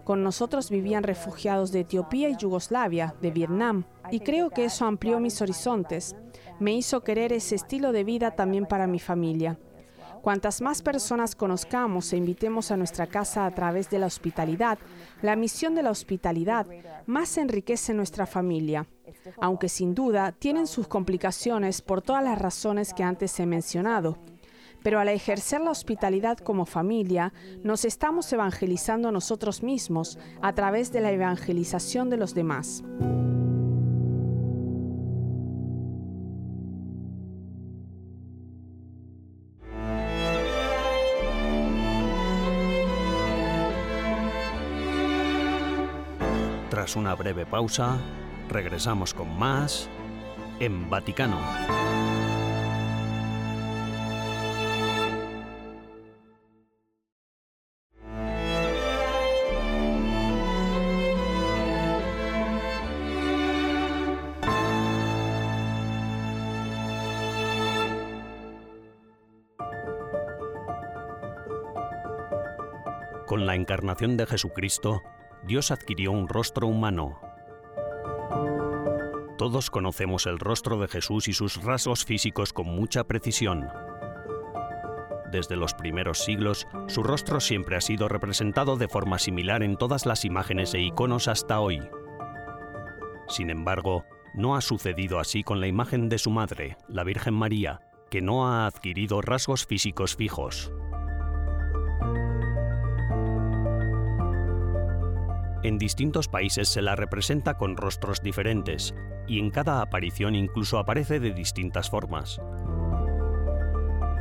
Con 0.06 0.22
nosotros 0.22 0.70
vivían 0.70 1.02
refugiados 1.02 1.72
de 1.72 1.80
Etiopía 1.80 2.28
y 2.28 2.36
Yugoslavia, 2.36 3.16
de 3.20 3.32
Vietnam, 3.32 3.82
y 4.12 4.20
creo 4.20 4.50
que 4.50 4.64
eso 4.64 4.86
amplió 4.86 5.18
mis 5.18 5.42
horizontes. 5.42 6.14
Me 6.60 6.72
hizo 6.76 7.00
querer 7.02 7.32
ese 7.32 7.56
estilo 7.56 7.90
de 7.90 8.04
vida 8.04 8.30
también 8.30 8.66
para 8.66 8.86
mi 8.86 9.00
familia. 9.00 9.58
Cuantas 10.22 10.60
más 10.60 10.80
personas 10.80 11.34
conozcamos 11.34 12.12
e 12.12 12.18
invitemos 12.18 12.70
a 12.70 12.76
nuestra 12.76 13.08
casa 13.08 13.46
a 13.46 13.50
través 13.50 13.90
de 13.90 13.98
la 13.98 14.06
hospitalidad, 14.06 14.78
la 15.22 15.34
misión 15.34 15.74
de 15.74 15.82
la 15.82 15.90
hospitalidad 15.90 16.68
más 17.06 17.36
enriquece 17.36 17.92
nuestra 17.92 18.26
familia, 18.26 18.86
aunque 19.40 19.68
sin 19.68 19.92
duda 19.92 20.30
tienen 20.30 20.68
sus 20.68 20.86
complicaciones 20.86 21.82
por 21.82 22.00
todas 22.00 22.22
las 22.22 22.38
razones 22.38 22.94
que 22.94 23.02
antes 23.02 23.40
he 23.40 23.46
mencionado 23.46 24.18
pero 24.86 25.00
al 25.00 25.08
ejercer 25.08 25.60
la 25.62 25.72
hospitalidad 25.72 26.38
como 26.38 26.64
familia, 26.64 27.32
nos 27.64 27.84
estamos 27.84 28.32
evangelizando 28.32 29.08
a 29.08 29.10
nosotros 29.10 29.64
mismos 29.64 30.16
a 30.40 30.52
través 30.52 30.92
de 30.92 31.00
la 31.00 31.10
evangelización 31.10 32.08
de 32.08 32.16
los 32.16 32.34
demás. 32.36 32.84
Tras 46.70 46.94
una 46.94 47.16
breve 47.16 47.44
pausa, 47.44 47.98
regresamos 48.48 49.14
con 49.14 49.36
más 49.36 49.88
en 50.60 50.88
Vaticano. 50.88 51.40
Con 73.36 73.44
la 73.44 73.54
encarnación 73.54 74.16
de 74.16 74.24
Jesucristo, 74.24 75.02
Dios 75.42 75.70
adquirió 75.70 76.10
un 76.10 76.26
rostro 76.26 76.68
humano. 76.68 77.20
Todos 79.36 79.68
conocemos 79.68 80.24
el 80.24 80.38
rostro 80.38 80.78
de 80.78 80.88
Jesús 80.88 81.28
y 81.28 81.34
sus 81.34 81.62
rasgos 81.62 82.06
físicos 82.06 82.54
con 82.54 82.66
mucha 82.66 83.04
precisión. 83.04 83.68
Desde 85.30 85.54
los 85.54 85.74
primeros 85.74 86.20
siglos, 86.20 86.66
su 86.86 87.02
rostro 87.02 87.40
siempre 87.40 87.76
ha 87.76 87.82
sido 87.82 88.08
representado 88.08 88.78
de 88.78 88.88
forma 88.88 89.18
similar 89.18 89.62
en 89.62 89.76
todas 89.76 90.06
las 90.06 90.24
imágenes 90.24 90.72
e 90.72 90.80
iconos 90.80 91.28
hasta 91.28 91.60
hoy. 91.60 91.86
Sin 93.28 93.50
embargo, 93.50 94.06
no 94.32 94.56
ha 94.56 94.62
sucedido 94.62 95.20
así 95.20 95.42
con 95.42 95.60
la 95.60 95.66
imagen 95.66 96.08
de 96.08 96.16
su 96.16 96.30
madre, 96.30 96.78
la 96.88 97.04
Virgen 97.04 97.34
María, 97.34 97.82
que 98.10 98.22
no 98.22 98.48
ha 98.48 98.66
adquirido 98.66 99.20
rasgos 99.20 99.66
físicos 99.66 100.16
fijos. 100.16 100.72
En 105.66 105.78
distintos 105.78 106.28
países 106.28 106.68
se 106.68 106.80
la 106.80 106.94
representa 106.94 107.54
con 107.54 107.76
rostros 107.76 108.22
diferentes, 108.22 108.94
y 109.26 109.40
en 109.40 109.50
cada 109.50 109.82
aparición 109.82 110.36
incluso 110.36 110.78
aparece 110.78 111.18
de 111.18 111.32
distintas 111.32 111.90
formas. 111.90 112.40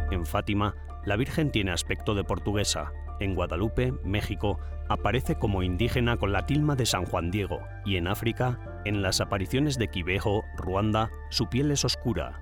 En 0.10 0.26
Fátima, 0.26 0.74
la 1.06 1.16
Virgen 1.18 1.52
tiene 1.52 1.70
aspecto 1.70 2.16
de 2.16 2.24
portuguesa. 2.24 2.94
En 3.20 3.36
Guadalupe, 3.36 3.94
México, 4.04 4.58
aparece 4.90 5.36
como 5.36 5.62
indígena 5.62 6.18
con 6.18 6.32
la 6.32 6.48
tilma 6.48 6.76
de 6.76 6.88
San 6.88 7.06
Juan 7.06 7.30
Diego, 7.30 7.60
y 7.86 7.98
en 7.98 8.08
África, 8.08 8.82
en 8.84 9.04
las 9.04 9.22
apariciones 9.22 9.78
de 9.78 9.90
Quibejo, 9.90 10.44
Ruanda, 10.58 11.12
su 11.30 11.48
piel 11.48 11.70
es 11.70 11.86
oscura. 11.86 12.42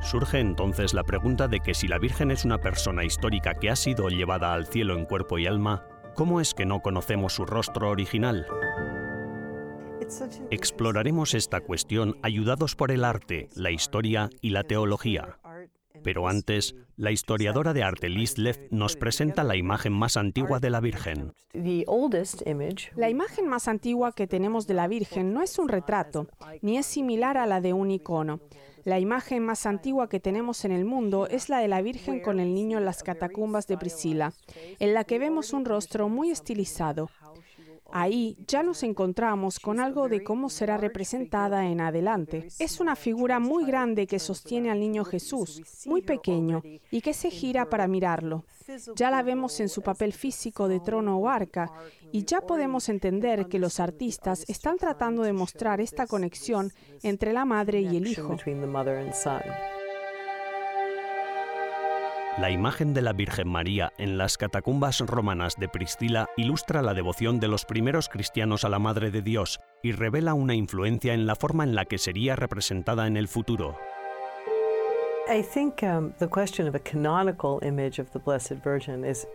Surge 0.00 0.40
entonces 0.40 0.94
la 0.94 1.04
pregunta 1.04 1.46
de 1.46 1.60
que 1.60 1.74
si 1.74 1.88
la 1.88 1.98
Virgen 1.98 2.30
es 2.30 2.46
una 2.46 2.56
persona 2.56 3.04
histórica 3.04 3.52
que 3.52 3.68
ha 3.68 3.76
sido 3.76 4.08
llevada 4.08 4.54
al 4.54 4.66
cielo 4.66 4.96
en 4.96 5.04
cuerpo 5.04 5.38
y 5.38 5.46
alma, 5.46 5.84
¿Cómo 6.14 6.40
es 6.40 6.52
que 6.54 6.66
no 6.66 6.80
conocemos 6.80 7.34
su 7.34 7.46
rostro 7.46 7.90
original? 7.90 8.46
Exploraremos 10.50 11.34
esta 11.34 11.60
cuestión 11.60 12.18
ayudados 12.22 12.76
por 12.76 12.90
el 12.90 13.04
arte, 13.04 13.48
la 13.54 13.70
historia 13.70 14.28
y 14.40 14.50
la 14.50 14.64
teología. 14.64 15.38
Pero 16.02 16.28
antes, 16.28 16.74
la 16.96 17.10
historiadora 17.10 17.72
de 17.72 17.82
arte 17.82 18.08
Liz 18.08 18.38
Leff 18.38 18.58
nos 18.70 18.96
presenta 18.96 19.44
la 19.44 19.56
imagen 19.56 19.92
más 19.92 20.16
antigua 20.16 20.60
de 20.60 20.70
la 20.70 20.80
Virgen. 20.80 21.32
La 22.96 23.10
imagen 23.10 23.46
más 23.48 23.68
antigua 23.68 24.12
que 24.12 24.26
tenemos 24.26 24.66
de 24.66 24.74
la 24.74 24.88
Virgen 24.88 25.32
no 25.32 25.42
es 25.42 25.58
un 25.58 25.68
retrato, 25.68 26.26
ni 26.60 26.78
es 26.78 26.86
similar 26.86 27.36
a 27.36 27.46
la 27.46 27.60
de 27.60 27.72
un 27.72 27.90
icono. 27.90 28.40
La 28.84 28.98
imagen 28.98 29.44
más 29.44 29.66
antigua 29.66 30.08
que 30.08 30.18
tenemos 30.18 30.64
en 30.64 30.72
el 30.72 30.84
mundo 30.84 31.28
es 31.28 31.48
la 31.48 31.58
de 31.58 31.68
la 31.68 31.82
Virgen 31.82 32.20
con 32.20 32.40
el 32.40 32.52
niño 32.52 32.78
en 32.78 32.84
las 32.84 33.02
catacumbas 33.04 33.68
de 33.68 33.78
Priscila, 33.78 34.32
en 34.80 34.94
la 34.94 35.04
que 35.04 35.20
vemos 35.20 35.52
un 35.52 35.64
rostro 35.64 36.08
muy 36.08 36.30
estilizado. 36.30 37.08
Ahí 37.92 38.38
ya 38.46 38.62
nos 38.62 38.82
encontramos 38.82 39.60
con 39.60 39.78
algo 39.78 40.08
de 40.08 40.24
cómo 40.24 40.48
será 40.48 40.78
representada 40.78 41.66
en 41.66 41.80
adelante. 41.80 42.48
Es 42.58 42.80
una 42.80 42.96
figura 42.96 43.38
muy 43.38 43.64
grande 43.64 44.06
que 44.06 44.18
sostiene 44.18 44.70
al 44.70 44.80
niño 44.80 45.04
Jesús, 45.04 45.62
muy 45.86 46.02
pequeño, 46.02 46.62
y 46.90 47.00
que 47.02 47.12
se 47.12 47.30
gira 47.30 47.68
para 47.68 47.86
mirarlo. 47.86 48.44
Ya 48.96 49.10
la 49.10 49.22
vemos 49.22 49.60
en 49.60 49.68
su 49.68 49.82
papel 49.82 50.12
físico 50.12 50.68
de 50.68 50.80
trono 50.80 51.18
o 51.18 51.28
arca, 51.28 51.70
y 52.12 52.24
ya 52.24 52.40
podemos 52.40 52.88
entender 52.88 53.48
que 53.48 53.58
los 53.58 53.80
artistas 53.80 54.44
están 54.48 54.78
tratando 54.78 55.22
de 55.22 55.32
mostrar 55.32 55.80
esta 55.80 56.06
conexión 56.06 56.72
entre 57.02 57.32
la 57.32 57.44
madre 57.44 57.80
y 57.80 57.96
el 57.96 58.06
hijo. 58.06 58.36
La 62.38 62.50
imagen 62.50 62.94
de 62.94 63.02
la 63.02 63.12
Virgen 63.12 63.46
María 63.46 63.92
en 63.98 64.16
las 64.16 64.38
catacumbas 64.38 65.00
romanas 65.00 65.56
de 65.58 65.68
Priscila 65.68 66.30
ilustra 66.38 66.80
la 66.80 66.94
devoción 66.94 67.40
de 67.40 67.48
los 67.48 67.66
primeros 67.66 68.08
cristianos 68.08 68.64
a 68.64 68.70
la 68.70 68.78
Madre 68.78 69.10
de 69.10 69.20
Dios 69.20 69.60
y 69.82 69.92
revela 69.92 70.32
una 70.32 70.54
influencia 70.54 71.12
en 71.12 71.26
la 71.26 71.36
forma 71.36 71.62
en 71.64 71.74
la 71.74 71.84
que 71.84 71.98
sería 71.98 72.34
representada 72.34 73.06
en 73.06 73.18
el 73.18 73.28
futuro. 73.28 73.76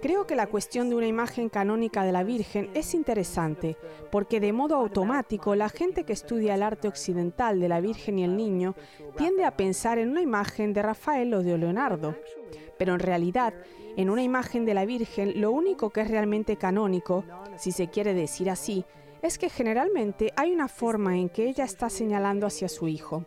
Creo 0.02 0.28
que 0.28 0.36
la 0.36 0.48
cuestión 0.48 0.90
de 0.90 0.96
una 0.96 1.08
imagen 1.08 1.50
canónica 1.50 2.04
de 2.04 2.12
la 2.12 2.24
Virgen 2.24 2.70
es 2.74 2.94
interesante, 2.94 3.78
porque 4.12 4.40
de 4.40 4.52
modo 4.54 4.76
automático 4.76 5.56
la 5.56 5.70
gente 5.70 6.04
que 6.04 6.14
estudia 6.14 6.56
el 6.56 6.64
arte 6.64 6.88
occidental 6.88 7.60
de 7.60 7.70
la 7.70 7.80
Virgen 7.80 8.20
y 8.20 8.26
el 8.26 8.36
Niño 8.36 8.76
tiende 9.16 9.46
a 9.46 9.56
pensar 9.56 9.98
en 9.98 10.10
una 10.10 10.22
imagen 10.22 10.74
de 10.74 10.82
Rafael 10.82 11.34
o 11.34 11.42
de 11.42 11.58
Leonardo. 11.58 12.16
Pero 12.78 12.94
en 12.94 13.00
realidad, 13.00 13.54
en 13.96 14.10
una 14.10 14.24
imagen 14.24 14.66
de 14.66 14.74
la 14.74 14.86
Virgen, 14.86 15.42
lo 15.42 15.52
único 15.52 15.90
que 15.90 16.02
es 16.02 16.12
realmente 16.12 16.58
canónico, 16.58 17.24
si 17.58 17.72
se 17.72 17.88
quiere 17.88 18.14
decir 18.14 18.50
así, 18.50 18.86
es 19.22 19.38
que 19.38 19.50
generalmente 19.50 20.32
hay 20.36 20.52
una 20.52 20.68
forma 20.68 21.18
en 21.18 21.30
que 21.30 21.48
ella 21.48 21.64
está 21.64 21.90
señalando 21.90 22.46
hacia 22.46 22.70
su 22.70 22.88
hijo. 22.88 23.26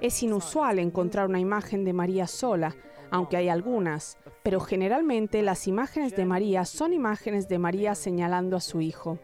Es 0.00 0.22
inusual 0.22 0.78
encontrar 0.78 1.28
una 1.28 1.40
imagen 1.40 1.84
de 1.84 1.92
María 1.92 2.26
sola, 2.26 2.76
aunque 3.10 3.36
hay 3.36 3.48
algunas, 3.48 4.18
pero 4.42 4.60
generalmente 4.60 5.42
las 5.42 5.66
imágenes 5.66 6.14
de 6.14 6.26
María 6.26 6.64
son 6.64 6.92
imágenes 6.92 7.48
de 7.48 7.58
María 7.58 7.94
señalando 7.94 8.56
a 8.56 8.60
su 8.60 8.80
hijo. 8.80 9.18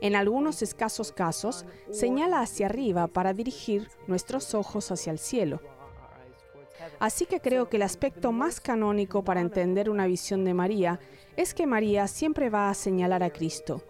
En 0.00 0.16
algunos 0.16 0.62
escasos 0.62 1.12
casos, 1.12 1.64
señala 1.90 2.40
hacia 2.40 2.66
arriba 2.66 3.06
para 3.06 3.34
dirigir 3.34 3.88
nuestros 4.08 4.54
ojos 4.54 4.90
hacia 4.90 5.12
el 5.12 5.18
cielo. 5.18 5.60
Así 6.98 7.26
que 7.26 7.40
creo 7.40 7.68
que 7.68 7.76
el 7.76 7.82
aspecto 7.82 8.32
más 8.32 8.60
canónico 8.60 9.24
para 9.24 9.40
entender 9.40 9.90
una 9.90 10.06
visión 10.06 10.44
de 10.44 10.54
María 10.54 11.00
es 11.36 11.54
que 11.54 11.66
María 11.66 12.08
siempre 12.08 12.50
va 12.50 12.70
a 12.70 12.74
señalar 12.74 13.22
a 13.22 13.30
Cristo. 13.30 13.82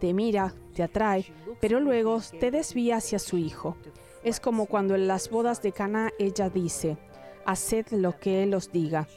Te 0.00 0.14
mira, 0.14 0.54
te 0.74 0.82
atrae, 0.82 1.26
pero 1.60 1.80
luego 1.80 2.20
te 2.38 2.50
desvía 2.50 2.96
hacia 2.96 3.18
su 3.18 3.36
Hijo. 3.36 3.76
Es 4.22 4.40
como 4.40 4.66
cuando 4.66 4.94
en 4.94 5.08
las 5.08 5.30
bodas 5.30 5.62
de 5.62 5.72
Cana 5.72 6.10
ella 6.18 6.50
dice, 6.50 6.96
haced 7.44 7.86
lo 7.90 8.18
que 8.18 8.42
Él 8.42 8.54
os 8.54 8.70
diga. 8.70 9.08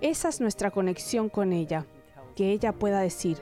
Esa 0.00 0.28
es 0.28 0.40
nuestra 0.40 0.70
conexión 0.70 1.28
con 1.28 1.52
ella, 1.52 1.86
que 2.34 2.52
ella 2.52 2.72
pueda 2.72 3.00
decir, 3.00 3.38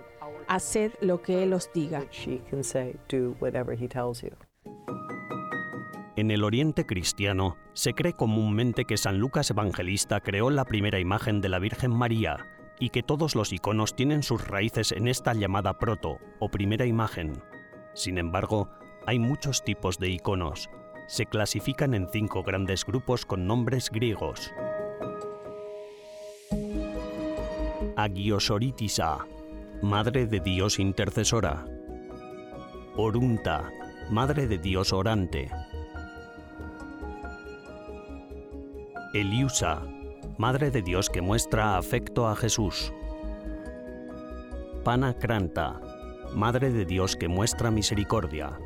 haced 0.46 0.92
lo 1.00 1.22
que 1.22 1.42
Él 1.42 1.52
os 1.52 1.70
diga. 1.72 2.04
En 6.16 6.30
el 6.30 6.44
Oriente 6.44 6.86
cristiano 6.86 7.56
se 7.72 7.92
cree 7.92 8.12
comúnmente 8.12 8.84
que 8.84 8.96
San 8.96 9.18
Lucas 9.18 9.50
Evangelista 9.50 10.20
creó 10.20 10.48
la 10.48 10.64
primera 10.64 11.00
imagen 11.00 11.40
de 11.40 11.48
la 11.48 11.58
Virgen 11.58 11.90
María 11.90 12.46
y 12.78 12.90
que 12.90 13.02
todos 13.02 13.34
los 13.34 13.52
iconos 13.52 13.96
tienen 13.96 14.22
sus 14.22 14.46
raíces 14.46 14.92
en 14.92 15.08
esta 15.08 15.34
llamada 15.34 15.76
proto 15.76 16.18
o 16.38 16.50
primera 16.50 16.86
imagen. 16.86 17.42
Sin 17.94 18.18
embargo, 18.18 18.70
hay 19.06 19.18
muchos 19.18 19.64
tipos 19.64 19.98
de 19.98 20.10
iconos. 20.10 20.70
Se 21.08 21.26
clasifican 21.26 21.94
en 21.94 22.08
cinco 22.08 22.44
grandes 22.44 22.84
grupos 22.84 23.26
con 23.26 23.48
nombres 23.48 23.90
griegos. 23.90 24.52
Agiosoritisa, 27.96 29.26
Madre 29.82 30.26
de 30.26 30.38
Dios 30.38 30.78
intercesora. 30.78 31.66
Orunta, 32.96 33.72
Madre 34.10 34.46
de 34.46 34.58
Dios 34.58 34.92
orante. 34.92 35.50
Eliusa, 39.14 39.80
Madre 40.38 40.72
de 40.72 40.82
Dios 40.82 41.08
que 41.08 41.22
muestra 41.22 41.78
afecto 41.78 42.26
a 42.26 42.34
Jesús. 42.34 42.92
Panacranta, 44.82 45.80
Madre 46.34 46.72
de 46.72 46.84
Dios 46.84 47.14
que 47.14 47.28
muestra 47.28 47.70
misericordia. 47.70 48.58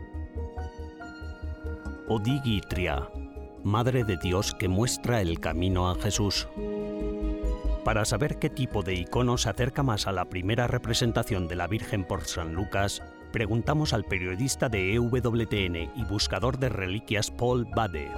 Odigitria, 2.08 3.10
Madre 3.62 4.04
de 4.04 4.16
Dios 4.16 4.54
que 4.58 4.68
muestra 4.68 5.20
el 5.20 5.38
camino 5.38 5.90
a 5.90 5.96
Jesús. 5.96 6.48
Para 7.84 8.06
saber 8.06 8.38
qué 8.38 8.48
tipo 8.48 8.82
de 8.82 8.94
icono 8.94 9.36
se 9.36 9.50
acerca 9.50 9.82
más 9.82 10.06
a 10.06 10.12
la 10.12 10.30
primera 10.30 10.66
representación 10.66 11.46
de 11.46 11.56
la 11.56 11.66
Virgen 11.66 12.04
por 12.06 12.24
San 12.24 12.54
Lucas, 12.54 13.02
preguntamos 13.32 13.92
al 13.92 14.04
periodista 14.04 14.70
de 14.70 14.94
EWTN 14.94 15.92
y 15.94 16.04
buscador 16.08 16.58
de 16.58 16.70
reliquias 16.70 17.30
Paul 17.30 17.66
Bade. 17.66 18.08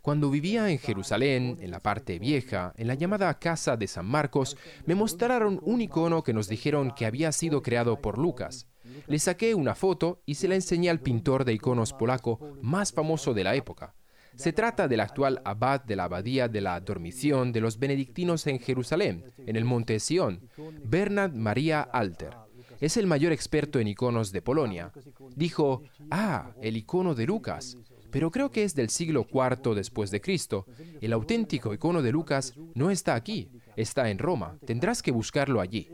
Cuando 0.00 0.30
vivía 0.30 0.70
en 0.70 0.78
Jerusalén, 0.78 1.58
en 1.60 1.70
la 1.70 1.80
parte 1.80 2.18
vieja, 2.18 2.72
en 2.76 2.86
la 2.86 2.94
llamada 2.94 3.38
Casa 3.38 3.76
de 3.76 3.86
San 3.86 4.06
Marcos, 4.06 4.56
me 4.86 4.94
mostraron 4.94 5.60
un 5.62 5.80
icono 5.80 6.22
que 6.22 6.32
nos 6.32 6.48
dijeron 6.48 6.92
que 6.92 7.06
había 7.06 7.32
sido 7.32 7.62
creado 7.62 8.00
por 8.00 8.18
Lucas. 8.18 8.68
Le 9.06 9.18
saqué 9.18 9.54
una 9.54 9.74
foto 9.74 10.22
y 10.24 10.36
se 10.36 10.48
la 10.48 10.54
enseñé 10.54 10.88
al 10.90 11.00
pintor 11.00 11.44
de 11.44 11.52
iconos 11.52 11.92
polaco 11.92 12.56
más 12.62 12.92
famoso 12.92 13.34
de 13.34 13.44
la 13.44 13.54
época. 13.54 13.94
Se 14.36 14.52
trata 14.52 14.86
del 14.86 15.00
actual 15.00 15.42
abad 15.44 15.82
de 15.82 15.96
la 15.96 16.04
abadía 16.04 16.46
de 16.48 16.60
la 16.60 16.78
Dormición 16.78 17.52
de 17.52 17.60
los 17.60 17.78
benedictinos 17.78 18.46
en 18.46 18.60
Jerusalén, 18.60 19.24
en 19.36 19.56
el 19.56 19.64
monte 19.64 19.98
Sion, 19.98 20.48
Bernard 20.84 21.34
Maria 21.34 21.82
Alter 21.82 22.47
es 22.80 22.96
el 22.96 23.06
mayor 23.06 23.32
experto 23.32 23.78
en 23.78 23.88
iconos 23.88 24.32
de 24.32 24.42
Polonia. 24.42 24.92
Dijo, 25.34 25.82
ah, 26.10 26.52
el 26.62 26.76
icono 26.76 27.14
de 27.14 27.26
Lucas, 27.26 27.76
pero 28.10 28.30
creo 28.30 28.50
que 28.50 28.64
es 28.64 28.74
del 28.74 28.88
siglo 28.88 29.26
IV 29.30 29.74
después 29.74 30.10
de 30.10 30.20
Cristo. 30.20 30.66
El 31.00 31.12
auténtico 31.12 31.74
icono 31.74 32.02
de 32.02 32.12
Lucas 32.12 32.54
no 32.74 32.90
está 32.90 33.14
aquí, 33.14 33.50
está 33.76 34.10
en 34.10 34.18
Roma. 34.18 34.58
Tendrás 34.64 35.02
que 35.02 35.10
buscarlo 35.10 35.60
allí. 35.60 35.88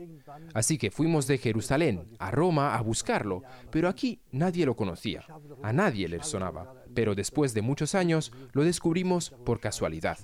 Así 0.53 0.77
que 0.77 0.91
fuimos 0.91 1.27
de 1.27 1.37
Jerusalén 1.37 2.07
a 2.19 2.31
Roma 2.31 2.75
a 2.75 2.81
buscarlo, 2.81 3.43
pero 3.71 3.89
aquí 3.89 4.19
nadie 4.31 4.65
lo 4.65 4.75
conocía, 4.75 5.25
a 5.61 5.73
nadie 5.73 6.07
le 6.07 6.23
sonaba. 6.23 6.73
Pero 6.93 7.15
después 7.15 7.53
de 7.53 7.61
muchos 7.61 7.95
años 7.95 8.31
lo 8.53 8.63
descubrimos 8.63 9.31
por 9.45 9.59
casualidad. 9.59 10.17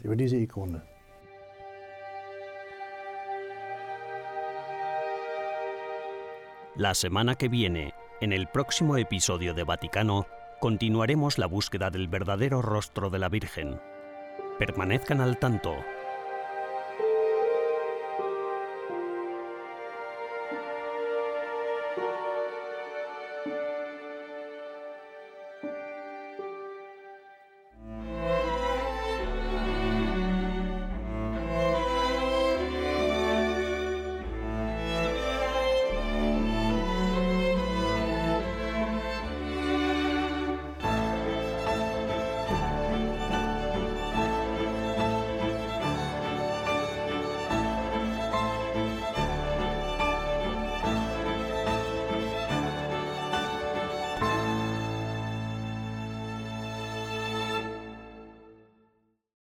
La 6.75 6.93
semana 6.93 7.35
que 7.35 7.49
viene, 7.49 7.93
en 8.21 8.31
el 8.31 8.47
próximo 8.47 8.95
episodio 8.95 9.53
de 9.53 9.65
Vaticano, 9.65 10.25
continuaremos 10.61 11.37
la 11.37 11.45
búsqueda 11.45 11.89
del 11.89 12.07
verdadero 12.07 12.61
rostro 12.61 13.09
de 13.09 13.19
la 13.19 13.27
Virgen. 13.27 13.81
Permanezcan 14.57 15.19
al 15.19 15.37
tanto 15.37 15.75